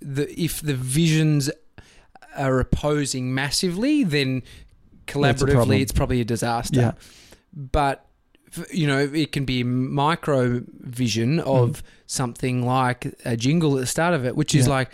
the 0.00 0.24
if 0.40 0.60
the 0.62 0.74
visions 0.74 1.50
are 2.36 2.60
opposing 2.60 3.34
massively, 3.34 4.04
then 4.04 4.30
That's 4.30 4.42
a 4.42 4.42
problem. 4.44 4.67
Collaboratively 5.08 5.80
it's 5.80 5.92
probably 5.92 6.20
a 6.20 6.24
disaster. 6.24 6.80
Yeah. 6.80 6.92
but 7.54 8.04
you 8.72 8.86
know 8.86 8.98
it 8.98 9.32
can 9.32 9.44
be 9.44 9.62
micro 9.64 10.62
vision 10.80 11.38
Mm. 11.38 11.46
of 11.46 11.82
something 12.06 12.64
like 12.64 13.14
a 13.24 13.36
jingle 13.36 13.74
at 13.76 13.80
the 13.80 13.86
start 13.86 14.14
of 14.14 14.24
it 14.24 14.36
which 14.36 14.54
is 14.54 14.66
Yeah. 14.66 14.72
like 14.74 14.90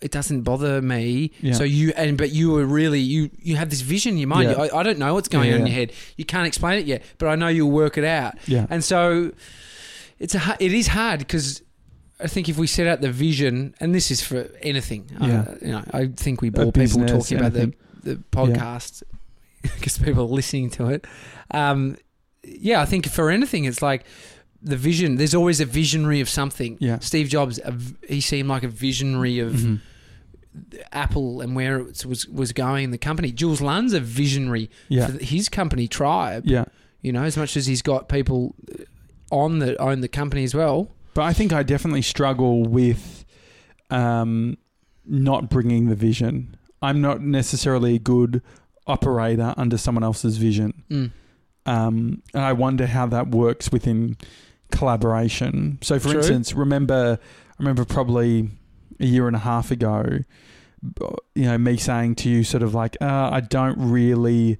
it 0.00 0.10
doesn't 0.10 0.42
bother 0.42 0.80
me 0.80 1.32
Yeah. 1.42 1.52
so 1.54 1.64
you 1.64 1.92
and 1.96 2.16
but 2.16 2.30
you 2.30 2.50
were 2.52 2.64
really 2.64 3.00
you 3.00 3.30
you 3.38 3.56
have 3.56 3.68
this 3.68 3.80
vision 3.82 4.12
in 4.12 4.18
your 4.18 4.28
mind 4.28 4.50
Yeah. 4.50 4.62
I, 4.62 4.78
I 4.78 4.82
don't 4.82 4.98
know 4.98 5.12
what's 5.14 5.28
going 5.28 5.52
on 5.52 5.60
in 5.60 5.66
your 5.66 5.74
head 5.74 5.92
you 6.16 6.24
can't 6.24 6.46
explain 6.46 6.78
it 6.78 6.86
yet 6.86 7.02
but 7.18 7.26
i 7.28 7.34
know 7.34 7.48
you'll 7.48 7.70
work 7.70 7.98
it 7.98 8.04
out 8.04 8.34
Yeah. 8.46 8.66
and 8.70 8.82
so 8.82 9.32
it's 10.18 10.34
a 10.34 10.56
it 10.60 10.72
is 10.72 10.88
hard 10.88 11.18
because 11.20 11.62
I 12.20 12.26
think 12.26 12.48
if 12.48 12.58
we 12.58 12.66
set 12.66 12.88
out 12.88 13.00
the 13.00 13.12
vision, 13.12 13.76
and 13.78 13.94
this 13.94 14.10
is 14.10 14.20
for 14.20 14.50
anything, 14.60 15.04
Yeah. 15.20 15.42
uh, 15.42 15.54
you 15.62 15.68
know, 15.68 15.84
I 15.92 16.06
think 16.08 16.42
we 16.42 16.50
bore 16.50 16.72
people 16.72 17.06
talking 17.06 17.38
about 17.38 17.52
the, 17.52 17.72
the 18.02 18.16
podcast 18.32 19.04
because 19.62 19.98
people 19.98 20.22
are 20.24 20.28
listening 20.28 20.70
to 20.70 20.88
it. 20.88 21.06
Um, 21.50 21.96
yeah, 22.44 22.80
I 22.80 22.84
think 22.86 23.06
for 23.08 23.30
anything, 23.30 23.64
it's 23.64 23.82
like 23.82 24.04
the 24.62 24.76
vision. 24.76 25.16
There's 25.16 25.34
always 25.34 25.60
a 25.60 25.64
visionary 25.66 26.20
of 26.20 26.28
something. 26.28 26.76
Yeah. 26.80 26.98
Steve 27.00 27.28
Jobs, 27.28 27.60
he 28.08 28.20
seemed 28.20 28.48
like 28.48 28.62
a 28.62 28.68
visionary 28.68 29.38
of 29.38 29.52
Mhm. 29.52 29.80
Apple 30.92 31.40
and 31.40 31.54
where 31.54 31.78
it 31.78 32.04
was 32.04 32.26
was 32.28 32.52
going. 32.52 32.84
In 32.84 32.90
the 32.90 32.98
company. 32.98 33.30
Jules 33.32 33.60
Lund's 33.60 33.92
a 33.92 34.00
visionary 34.00 34.70
Yeah. 34.88 35.06
for 35.08 35.22
his 35.24 35.48
company 35.48 35.86
Tribe. 35.86 36.44
Yeah. 36.46 36.64
You 37.02 37.12
know, 37.12 37.22
as 37.22 37.36
much 37.36 37.56
as 37.56 37.66
he's 37.66 37.82
got 37.82 38.08
people 38.08 38.56
on 39.30 39.58
that 39.60 39.78
own 39.80 40.00
the 40.00 40.08
company 40.08 40.42
as 40.44 40.54
well. 40.54 40.90
But 41.14 41.22
I 41.22 41.32
think 41.32 41.52
I 41.52 41.62
definitely 41.62 42.02
struggle 42.02 42.62
with 42.64 43.24
um, 43.90 44.58
not 45.06 45.48
bringing 45.48 45.88
the 45.88 45.94
vision. 45.94 46.56
I'm 46.82 47.00
not 47.00 47.20
necessarily 47.22 47.98
good 47.98 48.42
operator 48.88 49.54
under 49.56 49.78
someone 49.78 50.02
else's 50.02 50.36
vision. 50.38 50.82
Mm. 50.90 51.10
Um, 51.66 52.22
and 52.32 52.44
I 52.44 52.52
wonder 52.54 52.86
how 52.86 53.06
that 53.06 53.28
works 53.28 53.70
within 53.70 54.16
collaboration. 54.72 55.78
So, 55.82 55.98
for 55.98 56.08
True. 56.08 56.18
instance, 56.18 56.54
remember, 56.54 57.18
I 57.20 57.54
remember 57.58 57.84
probably 57.84 58.50
a 58.98 59.06
year 59.06 59.26
and 59.26 59.36
a 59.36 59.40
half 59.40 59.70
ago, 59.70 60.20
you 61.34 61.44
know, 61.44 61.58
me 61.58 61.76
saying 61.76 62.16
to 62.16 62.28
you, 62.28 62.44
sort 62.44 62.62
of 62.62 62.74
like, 62.74 62.96
uh, 63.00 63.30
I 63.32 63.40
don't 63.40 63.76
really. 63.78 64.58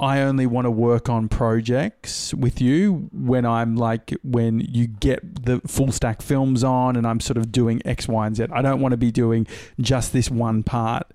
I 0.00 0.20
only 0.22 0.46
want 0.46 0.64
to 0.64 0.70
work 0.70 1.08
on 1.08 1.28
projects 1.28 2.34
with 2.34 2.60
you 2.60 3.08
when 3.12 3.46
I'm 3.46 3.76
like 3.76 4.12
when 4.24 4.58
you 4.60 4.86
get 4.88 5.44
the 5.46 5.60
full 5.66 5.92
stack 5.92 6.20
films 6.20 6.64
on 6.64 6.96
and 6.96 7.06
I'm 7.06 7.20
sort 7.20 7.36
of 7.36 7.52
doing 7.52 7.80
X, 7.84 8.08
Y, 8.08 8.26
and 8.26 8.34
Z. 8.36 8.46
I 8.52 8.60
don't 8.60 8.80
want 8.80 8.90
to 8.92 8.96
be 8.96 9.12
doing 9.12 9.46
just 9.80 10.12
this 10.12 10.30
one 10.30 10.62
part. 10.64 11.06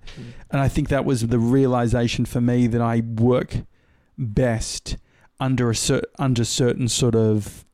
And 0.50 0.60
I 0.62 0.68
think 0.68 0.88
that 0.88 1.04
was 1.04 1.26
the 1.26 1.38
realization 1.38 2.24
for 2.24 2.40
me 2.40 2.66
that 2.68 2.80
I 2.80 3.00
work 3.00 3.58
best 4.16 4.96
under 5.38 5.70
a 5.70 5.74
cer- 5.74 6.02
under 6.18 6.44
certain 6.44 6.88
sort 6.88 7.14
of 7.14 7.64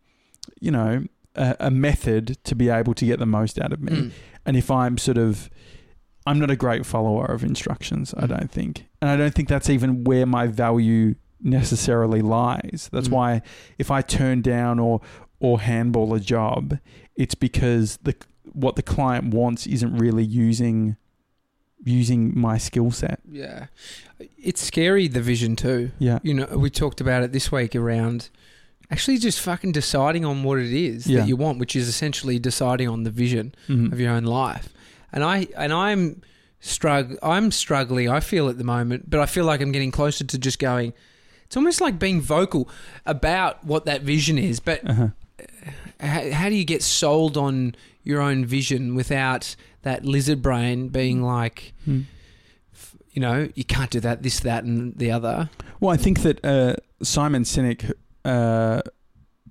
you 0.61 0.71
know 0.71 1.05
a, 1.35 1.57
a 1.61 1.71
method 1.71 2.37
to 2.45 2.55
be 2.55 2.69
able 2.69 2.95
to 2.95 3.05
get 3.05 3.19
the 3.19 3.27
most 3.27 3.61
out 3.61 3.73
of 3.73 3.81
me. 3.81 3.93
Mm. 3.93 4.11
And 4.45 4.57
if 4.57 4.71
I'm 4.71 4.99
sort 4.99 5.19
of 5.19 5.51
I'm 6.27 6.39
not 6.41 6.51
a 6.51 6.57
great 6.57 6.85
follower 6.85 7.27
of 7.27 7.45
instructions, 7.45 8.13
I 8.17 8.23
Mm. 8.23 8.29
don't 8.29 8.51
think. 8.51 8.86
And 9.01 9.11
I 9.11 9.17
don't 9.17 9.35
think 9.35 9.49
that's 9.49 9.69
even 9.71 10.05
where 10.05 10.27
my 10.27 10.47
value 10.47 11.15
necessarily 11.43 12.23
lies. 12.23 12.89
That's 12.93 13.09
Mm. 13.09 13.13
why 13.13 13.43
if 13.79 13.91
I 13.91 14.03
turn 14.03 14.43
down 14.43 14.79
or 14.79 15.01
or 15.39 15.61
handball 15.61 16.15
a 16.15 16.21
job, 16.21 16.79
it's 17.15 17.35
because 17.35 17.99
the 18.03 18.15
what 18.53 18.77
the 18.77 18.83
client 18.83 19.35
wants 19.35 19.67
isn't 19.67 19.97
really 19.99 20.25
using 20.25 20.97
using 21.85 22.33
my 22.39 22.59
skill 22.59 22.91
set. 22.91 23.21
Yeah. 23.31 23.67
It's 24.39 24.63
scary, 24.63 25.09
the 25.09 25.21
vision 25.21 25.57
too. 25.57 25.91
Yeah. 25.99 26.19
You 26.23 26.35
know, 26.35 26.47
we 26.57 26.71
talked 26.71 27.01
about 27.01 27.23
it 27.23 27.33
this 27.33 27.53
week 27.53 27.77
around 27.77 28.31
actually 28.91 29.19
just 29.19 29.41
fucking 29.41 29.73
deciding 29.73 30.25
on 30.25 30.43
what 30.43 30.59
it 30.59 30.73
is 30.73 31.07
Yeah. 31.07 31.21
that 31.21 31.29
you 31.29 31.37
want, 31.37 31.59
which 31.59 31.77
is 31.77 31.87
essentially 31.89 32.39
deciding 32.39 32.89
on 32.89 33.03
the 33.03 33.11
vision 33.11 33.55
Mhm. 33.69 33.93
of 33.93 34.01
your 34.01 34.13
own 34.13 34.25
life. 34.25 34.71
And 35.13 35.23
I 35.23 35.49
and 35.57 35.73
I'm 35.73 36.23
strugg 36.67 37.17
I'm 37.23 37.51
struggling, 37.51 38.09
I 38.09 38.21
feel 38.21 38.49
at 38.49 38.59
the 38.59 38.65
moment, 38.65 39.09
but 39.09 39.21
I 39.21 39.27
feel 39.27 39.45
like 39.45 39.61
I'm 39.61 39.73
getting 39.73 39.91
closer 39.93 40.25
to 40.25 40.39
just 40.39 40.59
going 40.59 40.93
it's 41.47 41.57
almost 41.57 41.81
like 41.81 41.97
being 41.99 42.21
vocal 42.21 42.69
about 43.07 43.65
what 43.65 43.85
that 43.87 44.03
vision 44.03 44.37
is, 44.37 44.59
but 44.59 44.81
Uh-huh. 44.89 45.09
how, 46.01 46.31
how 46.33 46.49
do 46.49 46.57
you 46.57 46.65
get 46.65 46.83
sold 46.83 47.37
on 47.37 47.75
your 48.03 48.21
own 48.21 48.45
vision 48.45 48.97
without 48.97 49.55
that 49.83 50.05
lizard 50.05 50.43
brain 50.43 50.89
being 50.89 51.23
like, 51.23 51.73
Hmm. 51.85 52.01
you 53.13 53.21
know, 53.23 53.49
you 53.55 53.63
can't 53.65 53.91
do 53.91 54.01
that, 54.01 54.23
this, 54.25 54.41
that, 54.41 54.65
and 54.65 54.97
the 54.99 55.13
other. 55.13 55.49
Well, 55.81 55.93
I 55.93 55.97
think 55.97 56.23
that 56.23 56.45
uh, 56.45 56.75
Simon 57.03 57.45
Sinek, 57.45 57.93
uh, 58.25 58.83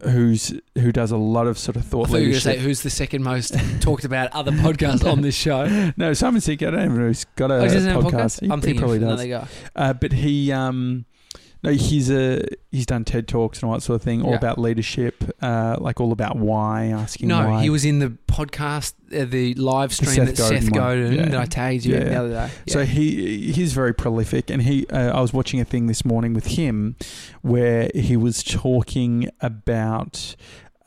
who's 0.03 0.53
who 0.77 0.91
does 0.91 1.11
a 1.11 1.17
lot 1.17 1.47
of 1.47 1.57
sort 1.57 1.75
of 1.75 1.83
I 1.83 1.85
thought 1.85 2.07
thought 2.09 2.17
you 2.17 2.23
were 2.23 2.27
leadership. 2.27 2.57
say 2.57 2.59
who's 2.59 2.81
the 2.81 2.89
second 2.89 3.23
most 3.23 3.55
talked 3.81 4.03
about 4.03 4.31
other 4.33 4.51
podcast 4.51 5.09
on 5.09 5.21
this 5.21 5.35
show. 5.35 5.91
no, 5.97 6.13
Simon 6.13 6.41
Sinek. 6.41 6.67
I 6.67 6.71
don't 6.71 6.85
even 6.85 6.97
know. 6.97 7.07
He's 7.07 7.25
got 7.35 7.51
a 7.51 7.55
oh, 7.55 7.67
podcast. 7.67 8.01
podcast? 8.03 8.39
He, 8.41 8.51
I'm 8.51 8.59
he 8.59 8.65
thinking 8.65 8.79
probably 8.79 8.99
does. 8.99 9.49
Uh, 9.75 9.93
but 9.93 10.11
he, 10.11 10.51
um, 10.51 11.05
no, 11.65 11.71
he's 11.71 12.09
a 12.11 12.41
he's 12.71 12.85
done 12.85 13.03
TED 13.05 13.27
talks 13.27 13.59
and 13.61 13.67
all 13.69 13.75
that 13.75 13.81
sort 13.81 13.95
of 13.95 14.03
thing, 14.03 14.21
all 14.21 14.31
Yeah. 14.31 14.37
about 14.37 14.57
leadership, 14.59 15.23
uh, 15.41 15.77
like 15.79 15.99
all 16.01 16.11
about 16.11 16.37
why, 16.37 16.85
asking 16.87 17.27
No, 17.29 17.49
why. 17.49 17.63
he 17.63 17.69
was 17.69 17.85
in 17.85 17.99
the 17.99 18.13
podcast, 18.27 18.93
uh, 19.15 19.25
the 19.25 19.53
live 19.55 19.93
stream 19.93 20.11
Seth 20.15 20.27
that 20.27 20.37
Seth 20.37 20.71
Godin 20.71 20.71
one. 20.71 20.79
Godin 20.79 21.13
Yeah. 21.13 21.25
that 21.29 21.39
I 21.41 21.45
tagged 21.45 21.85
you 21.85 21.93
Yeah, 21.95 22.01
in 22.01 22.07
the 22.07 22.15
other 22.15 22.29
day. 22.29 22.49
So 22.67 22.85
he 22.85 23.51
he's 23.51 23.73
very 23.73 23.93
prolific, 23.93 24.49
and 24.49 24.61
he 24.63 24.85
uh, 24.87 25.17
I 25.17 25.21
was 25.21 25.33
watching 25.33 25.59
a 25.59 25.65
thing 25.65 25.87
this 25.87 26.03
morning 26.05 26.33
with 26.33 26.47
him 26.47 26.95
where 27.41 27.89
he 27.95 28.17
was 28.17 28.43
talking 28.43 29.29
about 29.41 30.35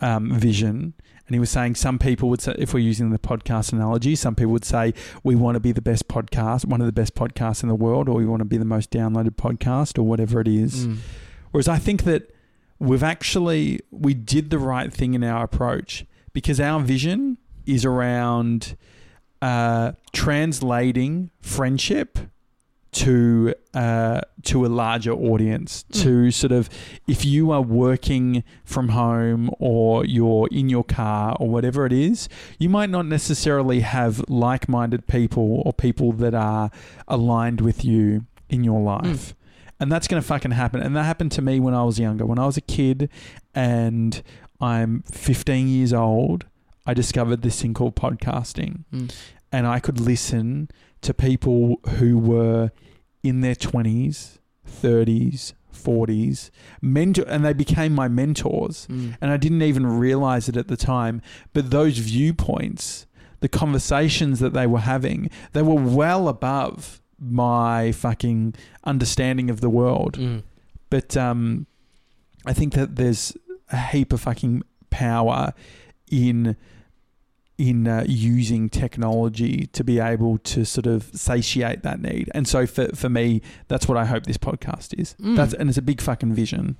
um, 0.00 0.38
vision, 0.38 0.94
and 1.28 1.34
he 1.34 1.38
was 1.38 1.50
saying 1.50 1.74
some 1.74 1.98
people 1.98 2.30
would 2.30 2.40
say 2.40 2.54
if 2.58 2.72
we're 2.72 2.80
using 2.80 3.10
the 3.10 3.18
podcast 3.18 3.70
analogy, 3.74 4.16
some 4.16 4.34
people 4.34 4.52
would 4.52 4.64
say 4.64 4.94
we 5.22 5.34
want 5.34 5.56
to 5.56 5.60
be 5.60 5.72
the 5.72 5.82
best 5.82 6.08
podcast, 6.08 6.64
one 6.64 6.80
of 6.80 6.86
the 6.86 6.92
best 6.92 7.14
podcasts 7.14 7.62
in 7.62 7.68
the 7.68 7.74
world, 7.74 8.08
or 8.08 8.14
we 8.14 8.24
want 8.24 8.40
to 8.40 8.46
be 8.46 8.56
the 8.56 8.64
most 8.64 8.90
downloaded 8.90 9.32
podcast, 9.32 9.98
or 9.98 10.04
whatever 10.04 10.40
it 10.40 10.48
is. 10.48 10.86
Mm. 10.86 10.96
Whereas 11.50 11.68
I 11.68 11.76
think 11.76 12.04
that 12.04 12.34
we've 12.78 13.02
actually 13.02 13.80
we 13.90 14.14
did 14.14 14.48
the 14.48 14.58
right 14.58 14.90
thing 14.90 15.12
in 15.12 15.22
our 15.22 15.44
approach 15.44 16.06
because 16.32 16.58
our 16.60 16.80
vision 16.80 17.36
is 17.66 17.84
around 17.84 18.74
uh, 19.42 19.92
translating 20.14 21.30
friendship 21.42 22.18
to 22.92 23.54
uh, 23.74 24.20
to 24.44 24.64
a 24.64 24.68
larger 24.68 25.12
audience. 25.12 25.84
Mm. 25.92 26.02
To 26.02 26.30
sort 26.30 26.52
of, 26.52 26.68
if 27.06 27.24
you 27.24 27.50
are 27.50 27.62
working 27.62 28.44
from 28.64 28.88
home 28.88 29.50
or 29.58 30.04
you're 30.04 30.48
in 30.50 30.68
your 30.68 30.84
car 30.84 31.36
or 31.38 31.48
whatever 31.48 31.86
it 31.86 31.92
is, 31.92 32.28
you 32.58 32.68
might 32.68 32.90
not 32.90 33.06
necessarily 33.06 33.80
have 33.80 34.24
like-minded 34.28 35.06
people 35.06 35.62
or 35.64 35.72
people 35.72 36.12
that 36.12 36.34
are 36.34 36.70
aligned 37.06 37.60
with 37.60 37.84
you 37.84 38.24
in 38.48 38.64
your 38.64 38.80
life. 38.80 39.34
And 39.80 39.92
that's 39.92 40.08
going 40.08 40.20
to 40.20 40.26
fucking 40.26 40.50
happen. 40.52 40.80
And 40.80 40.96
that 40.96 41.04
happened 41.04 41.32
to 41.32 41.42
me 41.42 41.60
when 41.60 41.74
I 41.74 41.84
was 41.84 42.00
younger. 42.00 42.26
When 42.26 42.38
I 42.38 42.46
was 42.46 42.56
a 42.56 42.62
kid 42.62 43.08
and 43.54 44.22
I'm 44.60 45.02
15 45.02 45.68
years 45.68 45.92
old, 45.92 46.46
I 46.84 46.94
discovered 46.94 47.42
this 47.42 47.62
thing 47.62 47.74
called 47.74 47.94
podcasting. 47.94 48.84
Mm. 48.92 49.14
And 49.52 49.66
I 49.66 49.78
could 49.78 50.00
listen 50.00 50.68
to 51.02 51.14
people 51.14 51.80
who 51.96 52.18
were 52.18 52.70
in 53.22 53.40
their 53.40 53.54
20s, 53.54 54.38
30s, 54.66 55.52
40s, 55.74 56.50
mentor, 56.80 57.24
and 57.28 57.44
they 57.44 57.52
became 57.52 57.94
my 57.94 58.08
mentors. 58.08 58.86
Mm. 58.90 59.16
And 59.20 59.30
I 59.30 59.36
didn't 59.36 59.62
even 59.62 59.86
realize 59.86 60.48
it 60.48 60.56
at 60.56 60.68
the 60.68 60.76
time. 60.76 61.22
But 61.52 61.70
those 61.70 61.98
viewpoints, 61.98 63.06
the 63.40 63.48
conversations 63.48 64.40
that 64.40 64.52
they 64.52 64.66
were 64.66 64.80
having, 64.80 65.30
they 65.52 65.62
were 65.62 65.80
well 65.80 66.28
above 66.28 67.00
my 67.18 67.92
fucking 67.92 68.54
understanding 68.84 69.50
of 69.50 69.60
the 69.60 69.70
world. 69.70 70.18
Mm. 70.18 70.42
But 70.90 71.16
um, 71.16 71.66
I 72.46 72.52
think 72.52 72.74
that 72.74 72.96
there's 72.96 73.36
a 73.70 73.76
heap 73.76 74.12
of 74.12 74.22
fucking 74.22 74.62
power 74.90 75.52
in 76.10 76.56
in 77.58 77.88
uh, 77.88 78.04
using 78.06 78.68
technology 78.68 79.66
to 79.72 79.82
be 79.82 79.98
able 79.98 80.38
to 80.38 80.64
sort 80.64 80.86
of 80.86 81.10
satiate 81.12 81.82
that 81.82 82.00
need. 82.00 82.30
And 82.32 82.46
so 82.46 82.66
for 82.66 82.88
for 82.94 83.08
me, 83.08 83.42
that's 83.66 83.88
what 83.88 83.98
I 83.98 84.04
hope 84.04 84.24
this 84.24 84.38
podcast 84.38 84.98
is. 84.98 85.14
Mm. 85.20 85.36
That's 85.36 85.52
and 85.54 85.68
it's 85.68 85.78
a 85.78 85.82
big 85.82 86.00
fucking 86.00 86.32
vision. 86.32 86.76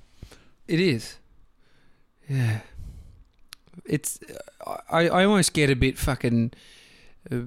It 0.69 0.81
is. 0.81 1.19
Yeah. 2.29 2.61
It's. 3.85 4.21
I, 4.91 5.09
I 5.09 5.25
almost 5.25 5.53
get 5.53 5.71
a 5.71 5.77
bit 5.77 5.99
fucking 5.99 6.53
uh, 7.31 7.41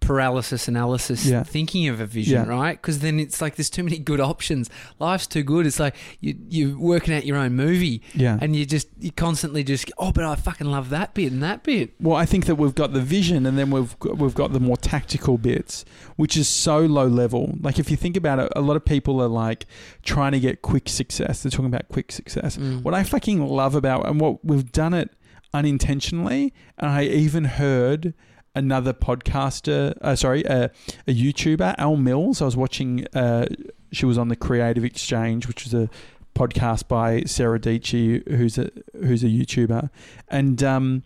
paralysis 0.00 0.66
analysis 0.66 1.24
Yeah. 1.26 1.42
thinking 1.42 1.86
of 1.88 2.00
a 2.00 2.06
vision, 2.06 2.44
Yeah. 2.44 2.48
right? 2.50 2.72
Because 2.80 3.00
then 3.00 3.20
it's 3.20 3.40
like 3.40 3.56
there's 3.56 3.70
too 3.70 3.82
many 3.84 3.98
good 3.98 4.18
options. 4.20 4.68
Life's 4.98 5.26
too 5.26 5.42
good. 5.42 5.66
It's 5.66 5.78
like 5.78 5.94
you, 6.20 6.34
you're 6.48 6.78
working 6.78 7.14
out 7.14 7.24
your 7.26 7.36
own 7.36 7.54
movie 7.54 8.02
Yeah. 8.14 8.38
and 8.40 8.56
you 8.56 8.64
just, 8.66 8.88
you 8.98 9.12
constantly 9.12 9.62
just, 9.62 9.92
oh, 9.98 10.10
but 10.10 10.24
I 10.24 10.34
fucking 10.34 10.66
love 10.66 10.88
that 10.90 11.14
bit 11.14 11.30
and 11.32 11.42
that 11.42 11.62
bit. 11.62 11.92
Well, 12.00 12.16
I 12.16 12.24
think 12.26 12.46
that 12.46 12.54
we've 12.56 12.74
got 12.74 12.92
the 12.92 13.00
vision, 13.02 13.46
and 13.46 13.56
then 13.58 13.70
we've 13.70 13.96
got, 13.98 14.18
we've 14.18 14.34
got 14.34 14.52
the 14.52 14.60
more 14.60 14.76
tactical 14.76 15.36
bits, 15.38 15.84
which 16.16 16.36
is 16.36 16.48
so 16.48 16.78
low 16.80 17.06
level. 17.06 17.56
Like 17.60 17.78
if 17.78 17.90
you 17.90 17.96
think 17.96 18.16
about 18.16 18.38
it, 18.38 18.50
a 18.56 18.62
lot 18.62 18.76
of 18.76 18.84
people 18.84 19.20
are 19.22 19.28
like 19.28 19.66
trying 20.02 20.32
to 20.32 20.40
get 20.40 20.62
quick 20.62 20.88
success. 20.88 21.42
They're 21.42 21.50
talking 21.50 21.66
about 21.66 21.88
quick 21.88 22.10
success. 22.10 22.56
Mm. 22.56 22.82
What 22.82 22.94
I 22.94 23.04
fucking 23.04 23.46
love 23.46 23.74
about 23.74 24.08
and 24.08 24.20
what 24.20 24.44
we've 24.44 24.72
done 24.72 24.94
it 24.94 25.10
unintentionally, 25.52 26.52
and 26.78 26.90
I 26.90 27.04
even 27.04 27.44
heard 27.44 28.14
another 28.54 28.92
podcaster, 28.92 29.96
uh, 30.00 30.16
sorry, 30.16 30.46
uh, 30.46 30.68
a 31.06 31.14
YouTuber, 31.14 31.74
Al 31.78 31.96
Mills. 31.96 32.42
I 32.42 32.44
was 32.44 32.56
watching. 32.56 33.06
Uh, 33.14 33.46
she 33.92 34.06
was 34.06 34.18
on 34.18 34.28
the 34.28 34.36
Creative 34.36 34.84
Exchange, 34.84 35.48
which 35.48 35.64
was 35.64 35.74
a 35.74 35.88
podcast 36.34 36.88
by 36.88 37.22
Sarah 37.22 37.58
Dietschy, 37.58 38.28
who's 38.28 38.58
a 38.58 38.70
who's 38.92 39.24
a 39.24 39.28
YouTuber, 39.28 39.90
and 40.28 40.62
um, 40.62 41.02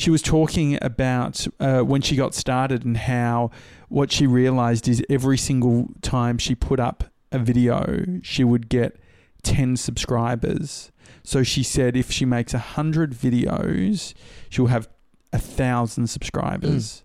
she 0.00 0.10
was 0.10 0.22
talking 0.22 0.78
about 0.80 1.46
uh, 1.58 1.80
when 1.80 2.00
she 2.00 2.16
got 2.16 2.34
started 2.34 2.84
and 2.84 2.96
how 2.96 3.50
what 3.88 4.10
she 4.10 4.26
realized 4.26 4.88
is 4.88 5.04
every 5.10 5.36
single 5.36 5.88
time 6.00 6.38
she 6.38 6.54
put 6.54 6.80
up 6.80 7.04
a 7.32 7.38
video, 7.38 8.06
she 8.22 8.42
would 8.42 8.68
get 8.68 8.96
10 9.42 9.76
subscribers. 9.76 10.90
So 11.22 11.42
she 11.42 11.62
said 11.62 11.96
if 11.96 12.10
she 12.10 12.24
makes 12.24 12.54
100 12.54 13.12
videos, 13.12 14.14
she'll 14.48 14.66
have 14.68 14.88
a 15.32 15.38
thousand 15.38 16.08
subscribers. 16.08 17.04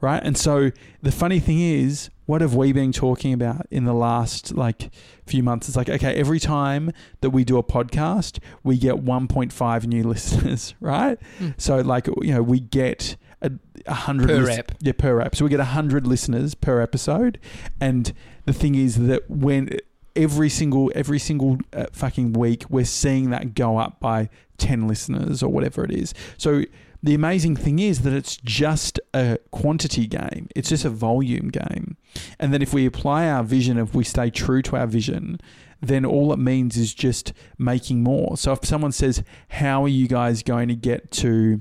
Right. 0.00 0.22
And 0.22 0.36
so 0.36 0.72
the 1.02 1.10
funny 1.10 1.40
thing 1.40 1.58
is, 1.58 2.10
what 2.26 2.40
have 2.42 2.54
we 2.54 2.72
been 2.72 2.92
talking 2.92 3.32
about 3.32 3.66
in 3.70 3.84
the 3.84 3.94
last 3.94 4.54
like 4.54 4.90
few 5.26 5.42
months? 5.42 5.68
It's 5.68 5.76
like, 5.76 5.88
okay, 5.88 6.14
every 6.14 6.38
time 6.38 6.90
that 7.22 7.30
we 7.30 7.44
do 7.44 7.56
a 7.56 7.62
podcast, 7.62 8.40
we 8.62 8.76
get 8.76 8.96
1.5 8.96 9.86
new 9.86 10.02
listeners, 10.08 10.74
right? 10.80 11.18
Mm. 11.38 11.54
So 11.56 11.78
like, 11.80 12.08
you 12.20 12.34
know, 12.34 12.42
we 12.42 12.60
get 12.60 13.16
a, 13.40 13.52
a 13.86 13.94
hundred 13.94 14.28
Per 14.28 14.38
lis- 14.40 14.60
Yeah, 14.80 14.92
per 14.98 15.20
ep. 15.20 15.34
So 15.34 15.44
we 15.44 15.50
get 15.50 15.60
a 15.60 15.64
hundred 15.64 16.06
listeners 16.06 16.54
per 16.54 16.80
episode. 16.80 17.38
And 17.80 18.12
the 18.44 18.52
thing 18.52 18.74
is 18.74 19.06
that 19.06 19.30
when 19.30 19.78
every 20.14 20.48
single 20.48 20.90
every 20.94 21.18
single 21.18 21.58
uh, 21.74 21.84
fucking 21.92 22.32
week 22.32 22.64
we're 22.70 22.84
seeing 22.86 23.28
that 23.30 23.54
go 23.54 23.76
up 23.76 24.00
by 24.00 24.30
10 24.58 24.88
listeners 24.88 25.42
or 25.42 25.50
whatever 25.52 25.84
it 25.84 25.90
is. 25.90 26.14
So 26.38 26.62
the 27.06 27.14
amazing 27.14 27.56
thing 27.56 27.78
is 27.78 28.02
that 28.02 28.12
it's 28.12 28.36
just 28.36 29.00
a 29.14 29.38
quantity 29.50 30.06
game. 30.06 30.48
It's 30.54 30.68
just 30.68 30.84
a 30.84 30.90
volume 30.90 31.48
game. 31.48 31.96
And 32.38 32.52
then 32.52 32.62
if 32.62 32.74
we 32.74 32.84
apply 32.86 33.28
our 33.28 33.42
vision, 33.44 33.78
if 33.78 33.94
we 33.94 34.04
stay 34.04 34.28
true 34.30 34.60
to 34.62 34.76
our 34.76 34.86
vision, 34.86 35.38
then 35.80 36.04
all 36.04 36.32
it 36.32 36.38
means 36.38 36.76
is 36.76 36.92
just 36.94 37.32
making 37.58 38.02
more. 38.02 38.36
So 38.36 38.52
if 38.52 38.64
someone 38.64 38.92
says, 38.92 39.22
How 39.50 39.84
are 39.84 39.88
you 39.88 40.08
guys 40.08 40.42
going 40.42 40.68
to 40.68 40.74
get 40.74 41.10
to 41.12 41.60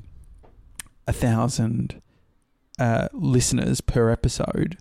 a 1.07 1.13
thousand 1.13 2.01
uh, 2.79 3.09
listeners 3.13 3.81
per 3.81 4.09
episode? 4.09 4.77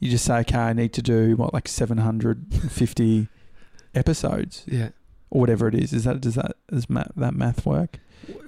You 0.00 0.10
just 0.10 0.24
say, 0.24 0.38
Okay, 0.40 0.58
I 0.58 0.72
need 0.72 0.92
to 0.94 1.02
do 1.02 1.36
what, 1.36 1.54
like 1.54 1.68
750 1.68 3.28
episodes 3.94 4.64
Yeah. 4.66 4.88
or 5.30 5.40
whatever 5.40 5.68
it 5.68 5.74
is. 5.74 5.92
Is 5.92 6.04
that, 6.04 6.20
does 6.20 6.34
that, 6.34 6.56
does 6.68 6.88
ma- 6.90 7.04
that 7.16 7.34
math 7.34 7.64
work? 7.66 7.98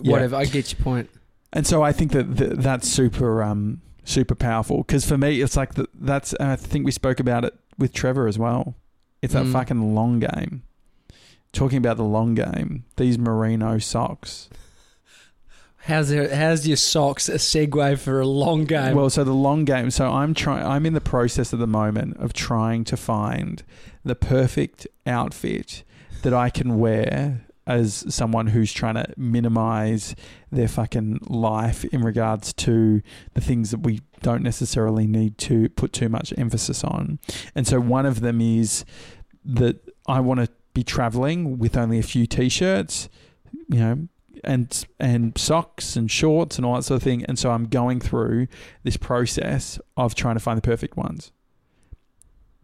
Yeah. 0.00 0.12
Whatever. 0.12 0.36
I 0.36 0.46
get 0.46 0.72
your 0.72 0.82
point. 0.82 1.10
And 1.56 1.66
so 1.66 1.82
I 1.82 1.90
think 1.92 2.12
that 2.12 2.36
th- 2.36 2.52
that's 2.58 2.86
super, 2.88 3.42
um, 3.42 3.80
super 4.04 4.34
powerful 4.34 4.78
because 4.78 5.06
for 5.06 5.16
me, 5.16 5.40
it's 5.40 5.56
like 5.56 5.74
the, 5.74 5.88
that's. 5.94 6.32
And 6.34 6.50
I 6.50 6.56
think 6.56 6.84
we 6.84 6.92
spoke 6.92 7.18
about 7.18 7.44
it 7.44 7.54
with 7.78 7.92
Trevor 7.94 8.28
as 8.28 8.38
well. 8.38 8.74
It's 9.22 9.32
that 9.32 9.46
Mm. 9.46 9.52
fucking 9.52 9.94
long 9.94 10.20
game. 10.20 10.62
Talking 11.52 11.78
about 11.78 11.96
the 11.96 12.04
long 12.04 12.34
game, 12.34 12.84
these 12.96 13.18
merino 13.18 13.78
socks. 13.78 14.50
How's 15.86 16.08
there, 16.10 16.34
how's 16.34 16.66
your 16.66 16.76
socks 16.76 17.28
a 17.28 17.34
segue 17.36 17.98
for 17.98 18.20
a 18.20 18.26
long 18.26 18.64
game? 18.64 18.94
Well, 18.96 19.08
so 19.08 19.22
the 19.24 19.32
long 19.32 19.64
game. 19.64 19.90
So 19.90 20.10
I'm 20.12 20.34
trying. 20.34 20.66
I'm 20.66 20.84
in 20.84 20.92
the 20.94 21.00
process 21.00 21.52
at 21.54 21.58
the 21.60 21.66
moment 21.66 22.16
of 22.18 22.32
trying 22.32 22.84
to 22.84 22.96
find 22.96 23.62
the 24.04 24.16
perfect 24.16 24.86
outfit 25.06 25.84
that 26.22 26.34
I 26.34 26.50
can 26.50 26.78
wear 26.78 27.45
as 27.66 28.04
someone 28.08 28.48
who's 28.48 28.72
trying 28.72 28.94
to 28.94 29.06
minimize 29.16 30.14
their 30.52 30.68
fucking 30.68 31.18
life 31.26 31.84
in 31.86 32.02
regards 32.02 32.52
to 32.52 33.02
the 33.34 33.40
things 33.40 33.70
that 33.70 33.80
we 33.80 34.00
don't 34.22 34.42
necessarily 34.42 35.06
need 35.06 35.36
to 35.38 35.68
put 35.70 35.92
too 35.92 36.08
much 36.08 36.32
emphasis 36.38 36.84
on. 36.84 37.18
And 37.54 37.66
so 37.66 37.80
one 37.80 38.06
of 38.06 38.20
them 38.20 38.40
is 38.40 38.84
that 39.44 39.80
I 40.06 40.20
want 40.20 40.40
to 40.40 40.48
be 40.74 40.84
traveling 40.84 41.58
with 41.58 41.76
only 41.76 41.98
a 41.98 42.02
few 42.02 42.26
t-shirts, 42.26 43.08
you 43.68 43.78
know, 43.78 44.08
and 44.44 44.84
and 45.00 45.36
socks 45.36 45.96
and 45.96 46.10
shorts 46.10 46.56
and 46.56 46.66
all 46.66 46.74
that 46.74 46.82
sort 46.82 46.96
of 46.96 47.02
thing. 47.02 47.24
And 47.24 47.38
so 47.38 47.50
I'm 47.50 47.66
going 47.66 48.00
through 48.00 48.48
this 48.84 48.96
process 48.96 49.80
of 49.96 50.14
trying 50.14 50.36
to 50.36 50.40
find 50.40 50.56
the 50.56 50.62
perfect 50.62 50.96
ones. 50.96 51.32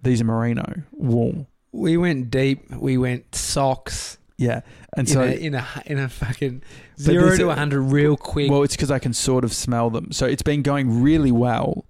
These 0.03 0.21
are 0.21 0.25
merino 0.25 0.83
wool. 0.93 1.47
we 1.73 1.97
went 1.97 2.31
deep. 2.31 2.71
We 2.71 2.99
went 2.99 3.35
socks. 3.35 4.19
Yeah. 4.43 4.61
And 4.97 5.09
in, 5.09 5.15
so 5.15 5.21
a, 5.23 5.33
in 5.33 5.55
a 5.55 5.67
in 5.87 5.99
a 5.99 6.09
fucking 6.09 6.63
zero 6.99 7.37
to 7.37 7.51
hundred 7.51 7.83
real 7.83 8.17
quick. 8.17 8.51
Well, 8.51 8.63
it's 8.63 8.77
because 8.77 8.91
I 8.91 8.99
can 8.99 9.13
sort 9.13 9.45
of 9.45 9.53
smell 9.53 9.89
them. 9.91 10.13
So 10.13 10.27
it's 10.27 10.43
been 10.43 10.63
going 10.63 11.03
really 11.03 11.33
well. 11.33 11.87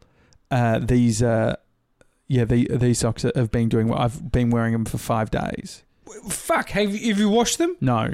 Uh, 0.51 0.79
these, 0.79 1.23
uh, 1.23 1.57
yeah, 2.29 2.45
the, 2.45 2.69
these 2.71 2.99
socks 2.99 3.23
have 3.23 3.51
been 3.51 3.71
doing 3.71 3.89
well. 3.89 3.99
I've 3.99 4.31
been 4.31 4.51
wearing 4.51 4.75
them 4.75 4.85
for 4.85 4.99
five 4.99 5.31
days. 5.31 5.83
Fuck, 6.29 6.69
have 6.71 6.95
you, 6.95 7.09
have 7.09 7.19
you 7.19 7.31
washed 7.31 7.57
them? 7.57 7.75
No, 7.81 8.13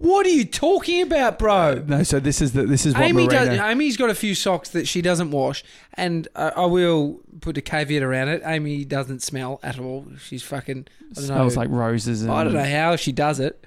What 0.00 0.24
are 0.24 0.30
you 0.30 0.46
talking 0.46 1.02
about, 1.02 1.38
bro? 1.38 1.84
no. 1.86 2.02
So 2.04 2.20
this 2.20 2.40
is 2.40 2.54
the 2.54 2.64
this 2.64 2.86
is 2.86 2.94
what 2.94 3.02
Amy 3.02 3.28
does. 3.28 3.50
Amy's 3.50 3.98
got 3.98 4.08
a 4.08 4.14
few 4.14 4.34
socks 4.34 4.70
that 4.70 4.88
she 4.88 5.02
doesn't 5.02 5.30
wash, 5.30 5.62
and 5.92 6.26
uh, 6.34 6.52
I 6.56 6.64
will 6.64 7.20
put 7.42 7.58
a 7.58 7.60
caveat 7.60 8.02
around 8.02 8.28
it. 8.28 8.40
Amy 8.46 8.86
doesn't 8.86 9.22
smell 9.22 9.60
at 9.62 9.78
all. 9.78 10.06
She's 10.18 10.42
fucking. 10.42 10.86
I 10.88 11.14
don't 11.14 11.28
know. 11.28 11.34
smells 11.34 11.56
like 11.58 11.68
roses. 11.68 12.22
And 12.22 12.32
I 12.32 12.44
don't 12.44 12.54
know 12.54 12.64
how 12.64 12.96
she 12.96 13.12
does 13.12 13.40
it. 13.40 13.62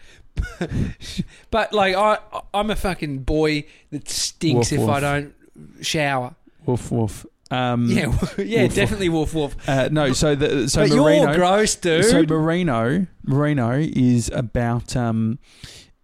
but 1.51 1.71
like 1.71 1.95
I, 1.95 2.17
I'm 2.51 2.71
a 2.71 2.75
fucking 2.75 3.19
boy 3.19 3.65
that 3.91 4.09
stinks 4.09 4.71
Woof, 4.71 4.81
if 4.81 4.89
I 4.89 4.99
don't 4.99 5.35
shower. 5.81 6.33
Woof 6.65 6.91
woof. 6.91 7.27
Um, 7.51 7.85
Yeah, 7.91 8.17
yeah, 8.39 8.63
woof. 8.63 8.73
definitely 8.73 9.09
woof 9.09 9.35
woof. 9.35 9.55
Uh, 9.69 9.89
no. 9.91 10.13
So 10.13 10.33
the 10.33 10.67
so 10.67 10.81
but 10.81 10.89
merino. 10.89 11.25
you're 11.25 11.35
gross, 11.35 11.75
dude. 11.75 12.05
So 12.05 12.23
merino, 12.23 13.05
merino 13.23 13.77
is 13.77 14.31
about 14.33 14.95
um, 14.95 15.37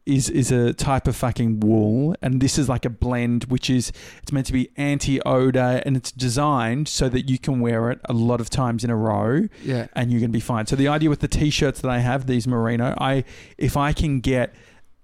is 0.09 0.29
is 0.29 0.51
a 0.51 0.73
type 0.73 1.07
of 1.07 1.15
fucking 1.15 1.59
wool, 1.59 2.15
and 2.21 2.41
this 2.41 2.57
is 2.57 2.67
like 2.67 2.85
a 2.85 2.89
blend, 2.89 3.45
which 3.45 3.69
is 3.69 3.91
it's 4.21 4.31
meant 4.31 4.47
to 4.47 4.53
be 4.53 4.69
anti 4.77 5.21
odor, 5.21 5.81
and 5.85 5.95
it's 5.95 6.11
designed 6.11 6.87
so 6.87 7.09
that 7.09 7.29
you 7.29 7.37
can 7.37 7.59
wear 7.59 7.91
it 7.91 7.99
a 8.05 8.13
lot 8.13 8.41
of 8.41 8.49
times 8.49 8.83
in 8.83 8.89
a 8.89 8.95
row, 8.95 9.47
yeah. 9.63 9.87
and 9.93 10.11
you're 10.11 10.19
gonna 10.19 10.29
be 10.29 10.39
fine. 10.39 10.65
So 10.65 10.75
the 10.75 10.87
idea 10.87 11.09
with 11.09 11.19
the 11.19 11.27
t-shirts 11.27 11.81
that 11.81 11.89
I 11.89 11.99
have, 11.99 12.27
these 12.27 12.47
merino, 12.47 12.95
I 12.99 13.23
if 13.57 13.77
I 13.77 13.93
can 13.93 14.19
get, 14.19 14.53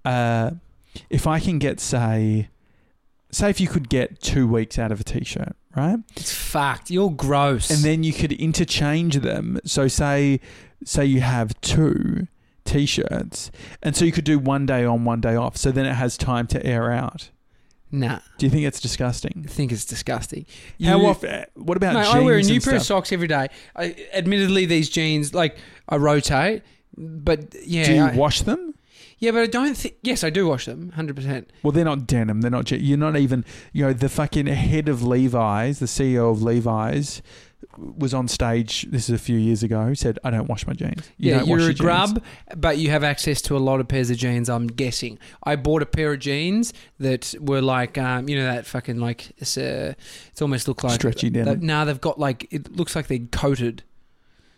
uh, 0.04 0.50
if 1.08 1.26
I 1.26 1.40
can 1.40 1.58
get 1.58 1.80
say, 1.80 2.48
say 3.30 3.50
if 3.50 3.60
you 3.60 3.68
could 3.68 3.88
get 3.88 4.20
two 4.20 4.46
weeks 4.46 4.78
out 4.78 4.92
of 4.92 5.00
a 5.00 5.04
t-shirt, 5.04 5.56
right? 5.76 5.98
It's 6.16 6.32
fucked. 6.32 6.90
You're 6.90 7.10
gross. 7.10 7.70
and 7.70 7.80
then 7.80 8.02
you 8.02 8.12
could 8.12 8.32
interchange 8.32 9.16
them. 9.16 9.60
So 9.64 9.88
say 9.88 10.40
say 10.84 11.04
you 11.04 11.20
have 11.20 11.58
two 11.60 12.28
t-shirts, 12.66 13.50
and 13.82 13.96
so 13.96 14.04
you 14.04 14.12
could 14.12 14.24
do 14.24 14.38
one 14.38 14.66
day 14.66 14.84
on, 14.84 15.04
one 15.04 15.20
day 15.20 15.34
off. 15.36 15.56
So 15.56 15.70
then 15.72 15.86
it 15.86 15.94
has 15.94 16.16
time 16.18 16.46
to 16.48 16.64
air 16.66 16.90
out. 16.92 17.30
nah, 17.90 18.18
Do 18.38 18.44
you 18.46 18.50
think 18.50 18.64
it's 18.66 18.80
disgusting? 18.80 19.44
I 19.46 19.48
think 19.50 19.72
it's 19.72 19.84
disgusting. 19.84 20.44
How 20.84 21.00
You- 21.00 21.06
often? 21.06 21.30
Eh, 21.30 21.44
what 21.54 21.76
about 21.76 21.94
Mate, 21.94 22.02
jeans 22.04 22.14
I 22.14 22.20
wear 22.20 22.36
a 22.36 22.42
new 22.42 22.60
pair 22.60 22.76
of 22.76 22.82
socks 22.82 23.12
every 23.12 23.28
day. 23.28 23.48
I, 23.74 23.94
admittedly, 24.12 24.66
these 24.66 24.90
jeans, 24.90 25.32
like 25.32 25.56
I 25.88 25.96
rotate, 25.96 26.62
but 26.98 27.54
yeah, 27.64 27.84
Do 27.86 27.94
you 27.94 28.02
I- 28.02 28.14
wash 28.16 28.42
them? 28.42 28.74
Yeah, 29.18 29.30
but 29.30 29.42
I 29.42 29.46
don't 29.46 29.76
think. 29.76 29.96
Yes, 30.02 30.22
I 30.24 30.30
do 30.30 30.46
wash 30.46 30.66
them, 30.66 30.90
hundred 30.92 31.16
percent. 31.16 31.50
Well, 31.62 31.72
they're 31.72 31.84
not 31.84 32.06
denim. 32.06 32.40
They're 32.42 32.50
not. 32.50 32.66
je- 32.66 32.78
You're 32.78 32.98
not 32.98 33.16
even. 33.16 33.44
You 33.72 33.86
know, 33.86 33.92
the 33.92 34.08
fucking 34.08 34.46
head 34.46 34.88
of 34.88 35.02
Levi's, 35.02 35.78
the 35.78 35.86
CEO 35.86 36.30
of 36.30 36.42
Levi's, 36.42 37.22
was 37.78 38.12
on 38.12 38.28
stage. 38.28 38.86
This 38.90 39.08
is 39.08 39.14
a 39.14 39.18
few 39.18 39.38
years 39.38 39.62
ago. 39.62 39.94
Said, 39.94 40.18
"I 40.22 40.30
don't 40.30 40.48
wash 40.48 40.66
my 40.66 40.72
jeans." 40.74 41.10
You 41.16 41.30
yeah, 41.30 41.38
don't 41.38 41.48
you're 41.48 41.56
wash 41.56 41.62
a 41.62 41.66
your 41.68 41.72
jeans." 41.72 41.80
grub, 41.80 42.22
but 42.56 42.78
you 42.78 42.90
have 42.90 43.02
access 43.04 43.40
to 43.42 43.56
a 43.56 43.58
lot 43.58 43.80
of 43.80 43.88
pairs 43.88 44.10
of 44.10 44.18
jeans. 44.18 44.48
I'm 44.50 44.66
guessing. 44.66 45.18
I 45.44 45.56
bought 45.56 45.82
a 45.82 45.86
pair 45.86 46.12
of 46.12 46.18
jeans 46.20 46.72
that 46.98 47.34
were 47.40 47.62
like, 47.62 47.96
um, 47.98 48.28
you 48.28 48.36
know, 48.36 48.44
that 48.44 48.66
fucking 48.66 48.98
like 49.00 49.30
it's, 49.38 49.56
uh, 49.56 49.94
it's 50.30 50.42
almost 50.42 50.68
look 50.68 50.84
like 50.84 50.94
Stretchy 50.94 51.30
They, 51.30 51.42
denim. 51.42 51.64
nah, 51.64 51.84
they've 51.86 52.00
got 52.00 52.18
like 52.18 52.46
it 52.52 52.76
looks 52.76 52.94
like 52.94 53.06
they're 53.06 53.18
coated. 53.32 53.82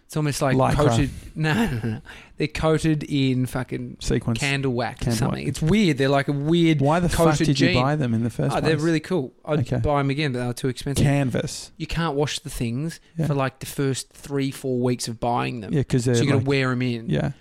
It's 0.08 0.16
almost 0.16 0.40
like 0.40 0.56
Lycra. 0.56 0.74
coated. 0.74 1.10
No, 1.36 1.52
no, 1.52 1.80
no, 1.88 2.00
they're 2.38 2.48
coated 2.48 3.04
in 3.04 3.44
fucking 3.46 3.98
Sequence. 4.00 4.40
candle 4.40 4.72
wax 4.72 5.02
or 5.02 5.04
Candle 5.04 5.18
something. 5.18 5.44
wax. 5.44 5.48
It's 5.50 5.62
weird. 5.62 5.98
They're 5.98 6.08
like 6.08 6.26
a 6.28 6.32
weird. 6.32 6.80
Why 6.80 6.98
the 6.98 7.08
fuck 7.10 7.26
coated 7.28 7.46
did 7.46 7.60
you 7.60 7.74
buy 7.74 7.94
them 7.94 8.12
in 8.14 8.24
the 8.24 8.30
first 8.30 8.56
Oh, 8.56 8.60
place? 8.60 8.64
they're 8.64 8.84
really 8.84 9.00
cool. 9.00 9.32
I'd 9.44 9.60
Okay. 9.60 9.76
buy 9.76 9.98
them 9.98 10.10
again, 10.10 10.32
but 10.32 10.40
they 10.40 10.46
were 10.46 10.52
too 10.54 10.68
expensive. 10.68 11.04
canvas. 11.04 11.70
you 11.76 11.86
can't 11.86 12.16
wash 12.16 12.38
the 12.40 12.50
things 12.50 12.98
Yeah. 13.18 13.26
for 13.26 13.34
like 13.34 13.60
the 13.60 13.66
first 13.66 14.10
three, 14.12 14.50
four 14.50 14.80
weeks 14.80 15.06
of 15.08 15.20
buying 15.20 15.60
them. 15.60 15.72
Yeah, 15.74 15.80
because 15.80 16.06
they're 16.06 16.14
so 16.16 16.22
you 16.22 16.26
got 16.28 16.32
to 16.32 16.38
like- 16.38 16.48
wear 16.48 16.70
them 16.70 16.82
in. 16.82 17.08
Yeah. 17.10 17.32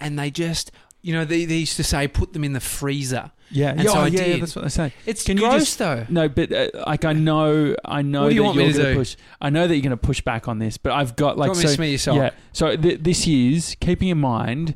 And 0.00 0.16
they 0.18 0.30
just, 0.30 0.70
you 1.02 1.12
know, 1.12 1.24
they, 1.24 1.44
they 1.44 1.56
used 1.56 1.76
to 1.76 1.84
say 1.84 2.08
put 2.08 2.32
them 2.32 2.44
in 2.44 2.52
the 2.52 2.60
freezer. 2.60 3.30
Yeah, 3.50 3.70
And 3.70 3.82
yeah, 3.84 3.90
so 3.90 4.00
oh, 4.00 4.04
yeah, 4.04 4.24
yeah, 4.26 4.36
that's 4.40 4.54
what 4.54 4.62
they 4.62 4.68
say. 4.68 4.92
It's 5.06 5.24
Can 5.24 5.38
you 5.38 5.44
gross 5.44 5.60
just- 5.62 5.78
though. 5.78 6.04
No, 6.10 6.28
but 6.28 6.52
uh, 6.52 6.68
like 6.86 7.04
I 7.06 7.14
know, 7.14 7.74
I 7.84 8.02
know 8.02 8.24
What 8.24 8.28
do 8.28 8.34
you 8.34 8.42
that 8.42 8.46
want 8.46 8.56
you're 8.58 8.72
going 8.72 8.86
to 8.94 8.94
push. 8.94 9.16
I 9.40 9.48
know 9.48 9.66
that 9.66 9.74
you're 9.74 9.82
going 9.82 9.90
to 9.90 9.96
push 9.96 10.20
back 10.20 10.48
on 10.48 10.58
this, 10.58 10.76
but 10.76 10.92
I've 10.92 11.16
got 11.16 11.38
like 11.38 11.48
you 11.50 11.54
so. 11.54 11.62
to 11.62 11.68
smell 11.68 11.88
your 11.88 11.98
sock? 11.98 12.16
yeah, 12.16 12.30
so 12.52 12.76
th- 12.76 13.00
this 13.02 13.26
is 13.26 13.74
keeping 13.80 14.08
in 14.08 14.18
mind. 14.18 14.74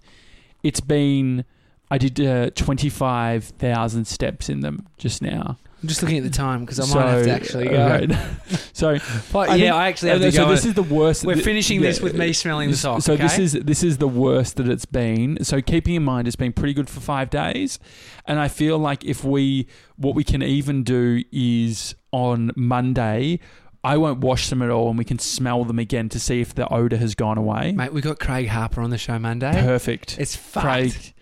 It's 0.62 0.80
been 0.80 1.44
I 1.90 1.98
did 1.98 2.18
uh, 2.20 2.50
twenty 2.54 2.88
five 2.88 3.44
thousand 3.44 4.06
steps 4.06 4.48
in 4.48 4.60
them 4.60 4.86
just 4.96 5.20
now. 5.20 5.58
I'm 5.82 5.88
just 5.88 6.00
looking 6.02 6.18
at 6.18 6.22
the 6.22 6.30
time 6.30 6.60
because 6.60 6.78
I 6.78 6.84
So, 6.84 6.94
might 6.94 7.10
have 7.10 7.24
to 7.24 7.30
actually 7.32 7.68
go. 7.68 7.84
uh, 7.84 7.88
right. 7.88 8.12
so 8.72 8.98
But 9.32 9.48
I 9.50 9.56
yeah, 9.56 9.64
think- 9.64 9.74
I 9.74 9.88
actually 9.88 10.08
have 10.10 10.20
uh, 10.22 10.24
to 10.26 10.32
so 10.32 10.44
go. 10.44 10.50
this 10.50 10.64
is 10.64 10.74
the 10.74 10.82
worst. 10.84 11.24
We're 11.24 11.34
th- 11.34 11.44
finishing 11.44 11.80
yeah, 11.80 11.88
this 11.88 12.00
with 12.00 12.14
me 12.14 12.32
smelling 12.32 12.70
the 12.70 12.76
sock. 12.76 13.02
So 13.02 13.16
this 13.16 13.36
is 13.38 13.52
this 13.54 13.82
is 13.82 13.98
the 13.98 14.06
worst 14.08 14.56
that 14.56 14.68
it's 14.68 14.84
been. 14.86 15.42
So 15.42 15.60
keeping 15.60 15.94
in 15.94 16.04
mind, 16.04 16.28
it's 16.28 16.36
been 16.36 16.52
pretty 16.52 16.72
good 16.72 16.88
for 16.88 17.00
five 17.00 17.30
days, 17.30 17.80
and 18.26 18.38
I 18.38 18.46
feel 18.48 18.78
like 18.78 19.04
if 19.04 19.24
we 19.24 19.66
what 19.96 20.14
we 20.14 20.22
can 20.24 20.42
even 20.42 20.84
do 20.84 21.24
is 21.32 21.94
on 22.12 22.52
Monday. 22.56 23.40
I 23.84 23.96
won't 23.96 24.20
wash 24.20 24.48
them 24.48 24.62
at 24.62 24.70
all, 24.70 24.90
and 24.90 24.96
we 24.96 25.04
can 25.04 25.18
smell 25.18 25.64
them 25.64 25.80
again 25.80 26.08
to 26.10 26.20
see 26.20 26.40
if 26.40 26.54
the 26.54 26.72
odor 26.72 26.96
has 26.98 27.16
gone 27.16 27.36
away. 27.36 27.72
Mate, 27.72 27.92
we 27.92 28.00
got 28.00 28.20
Craig 28.20 28.46
Harper 28.46 28.80
on 28.80 28.90
the 28.90 28.96
show 28.96 29.18
Monday. 29.18 29.50
Perfect. 29.60 30.20
It's 30.20 30.36
fucked. 30.36 30.64
Craig, 30.64 31.14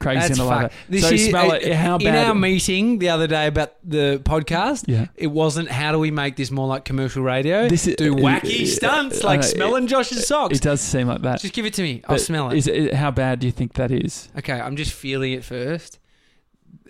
Craig's 0.00 0.28
That's 0.28 0.38
gonna 0.38 0.48
love 0.48 0.64
it. 0.66 0.72
This 0.88 1.02
so 1.08 1.10
year- 1.14 1.30
smell 1.30 1.50
uh, 1.50 1.54
it. 1.56 1.72
How 1.74 1.98
bad? 1.98 2.06
in 2.06 2.14
our 2.14 2.34
meeting 2.34 2.98
the 3.00 3.08
other 3.08 3.26
day 3.26 3.48
about 3.48 3.74
the 3.82 4.20
podcast, 4.24 4.84
yeah. 4.86 5.06
it 5.16 5.26
wasn't 5.26 5.68
how 5.70 5.90
do 5.92 5.98
we 5.98 6.10
make 6.12 6.36
this 6.36 6.50
more 6.52 6.68
like 6.68 6.84
commercial 6.84 7.22
radio? 7.22 7.68
This 7.68 7.86
is- 7.88 7.96
do 7.96 8.14
uh, 8.14 8.18
wacky 8.20 8.62
uh, 8.62 8.66
stunts 8.66 9.24
uh, 9.24 9.26
like 9.26 9.40
uh, 9.40 9.42
smelling 9.42 9.86
Josh's 9.88 10.26
socks. 10.26 10.56
It 10.56 10.62
does 10.62 10.80
seem 10.80 11.08
like 11.08 11.22
that. 11.22 11.40
Just 11.40 11.52
give 11.54 11.66
it 11.66 11.74
to 11.74 11.82
me. 11.82 12.02
I'll 12.06 12.14
But 12.14 12.20
smell 12.20 12.50
it. 12.50 12.58
Is 12.58 12.66
it. 12.68 12.94
How 12.94 13.10
bad 13.10 13.40
do 13.40 13.46
you 13.46 13.52
think 13.52 13.72
that 13.74 13.90
is? 13.90 14.28
Okay, 14.38 14.60
I'm 14.60 14.76
just 14.76 14.92
feeling 14.92 15.32
it 15.32 15.44
first. 15.44 15.98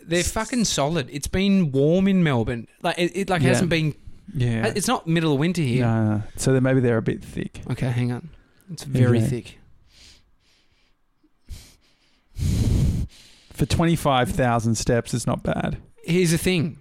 They're 0.03 0.23
fucking 0.23 0.65
solid. 0.67 1.09
It's 1.11 1.29
been 1.29 1.71
warm 1.73 2.09
in 2.09 2.23
Melbourne. 2.23 2.67
Like 2.83 2.99
it, 2.99 3.13
it 3.15 3.31
like 3.31 3.43
Yeah. 3.43 3.49
hasn't 3.49 3.71
been. 3.71 3.95
Yeah. 4.35 4.67
It's 4.77 4.87
not 4.89 5.07
middle 5.07 5.33
of 5.33 5.39
winter 5.39 5.63
here. 5.63 5.85
No, 5.87 6.05
no. 6.17 6.23
So 6.37 6.53
then 6.53 6.63
maybe 6.63 6.81
they're 6.81 6.99
a 6.99 7.03
bit 7.03 7.25
thick. 7.25 7.61
Okay, 7.71 7.91
hang 7.91 8.13
on. 8.13 8.29
It's 8.71 8.85
very 8.85 9.19
Okay. 9.19 9.27
thick. 12.37 12.78
For 13.59 13.67
twenty 13.67 13.97
five 13.97 14.31
thousand 14.31 14.77
steps, 14.77 15.13
it's 15.13 15.27
not 15.27 15.43
bad. 15.43 15.79
Here's 16.05 16.31
the 16.31 16.39
thing. 16.39 16.79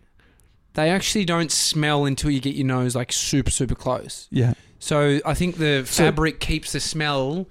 They 0.74 0.90
actually 0.92 1.26
don't 1.26 1.52
smell 1.52 2.06
until 2.06 2.30
you 2.30 2.40
get 2.40 2.56
your 2.56 2.68
nose 2.68 2.96
like 2.96 3.12
super 3.12 3.50
super 3.52 3.76
close. 3.76 4.28
Yeah. 4.32 4.54
So 4.80 5.20
I 5.26 5.34
think 5.34 5.58
the 5.58 5.84
So- 5.88 6.04
fabric 6.04 6.40
keeps 6.40 6.72
the 6.72 6.80
smell 6.80 7.48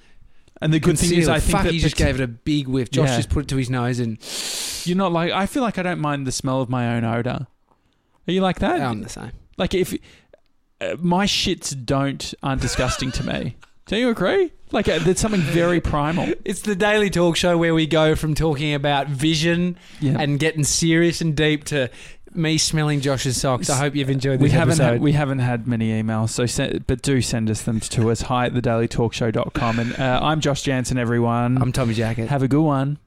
And 0.62 0.72
the 0.72 0.78
good 0.80 0.98
thing 0.98 1.12
is. 1.18 1.28
I 1.28 1.38
think 1.40 1.52
Fuck, 1.58 1.64
that 1.64 1.72
he 1.74 1.80
just 1.80 1.96
gave 1.96 2.14
it 2.14 2.20
a 2.22 2.28
big 2.28 2.66
whiff. 2.68 2.90
Josh 2.90 3.08
Yeah. 3.10 3.16
just 3.16 3.28
put 3.28 3.44
it 3.44 3.48
to 3.48 3.56
his 3.56 3.68
nose 3.68 3.98
and 3.98 4.16
You're 4.84 4.96
not 4.96 5.12
like. 5.12 5.32
I 5.32 5.44
feel 5.46 5.62
like 5.62 5.76
I 5.76 5.82
don't 5.82 6.00
mind 6.00 6.26
the 6.26 6.32
smell 6.32 6.60
of 6.62 6.68
my 6.70 6.96
own 6.96 7.04
odor. 7.04 7.46
Are 8.28 8.32
you 8.32 8.40
like 8.40 8.60
that? 8.60 8.80
I'm 8.80 9.02
the 9.02 9.08
same. 9.08 9.32
like 9.58 9.74
if 9.74 9.92
uh, 10.80 10.94
my 10.98 11.26
shits 11.26 11.74
don't 11.84 12.32
aren't 12.42 12.60
disgusting 12.62 13.10
to 13.12 13.24
me. 13.26 13.56
Do 13.86 13.96
you 13.96 14.08
agree? 14.08 14.52
Like 14.72 14.88
uh, 14.88 14.98
there's 14.98 15.20
something 15.20 15.40
very 15.40 15.80
primal. 15.80 16.28
It's 16.44 16.60
the 16.62 16.74
daily 16.74 17.10
talk 17.10 17.36
show 17.36 17.56
where 17.58 17.74
we 17.74 17.86
go 17.86 18.14
from 18.14 18.34
talking 18.34 18.74
about 18.74 19.08
vision 19.08 19.76
Yeah. 20.00 20.16
and 20.18 20.38
getting 20.38 20.64
serious 20.64 21.20
and 21.20 21.36
deep 21.36 21.64
to 21.64 21.88
me 22.34 22.58
smelling 22.58 23.00
Josh's 23.00 23.40
socks. 23.40 23.70
I 23.70 23.76
hope 23.78 23.94
you've 23.94 24.10
enjoyed 24.10 24.38
this 24.40 24.42
we 24.44 24.50
haven't 24.50 24.74
episode. 24.80 24.92
had, 24.94 25.00
we 25.00 25.12
haven't 25.12 25.38
had 25.38 25.66
many 25.66 25.90
emails, 26.02 26.30
so 26.30 26.78
but 26.86 27.00
do 27.02 27.22
send 27.22 27.48
us 27.48 27.62
them 27.62 27.80
to 27.80 28.10
us. 28.10 28.22
Hi 28.22 28.46
at 28.46 28.52
thedailytalkshow.com. 28.52 29.78
And 29.78 29.98
uh, 29.98 30.20
I'm 30.22 30.40
Josh 30.40 30.62
Janssen, 30.62 30.98
everyone. 30.98 31.60
I'm 31.62 31.72
Tommy 31.72 31.94
Jackett. 31.94 32.26
Have 32.28 32.42
a 32.42 32.48
good 32.48 32.62
one. 32.62 32.98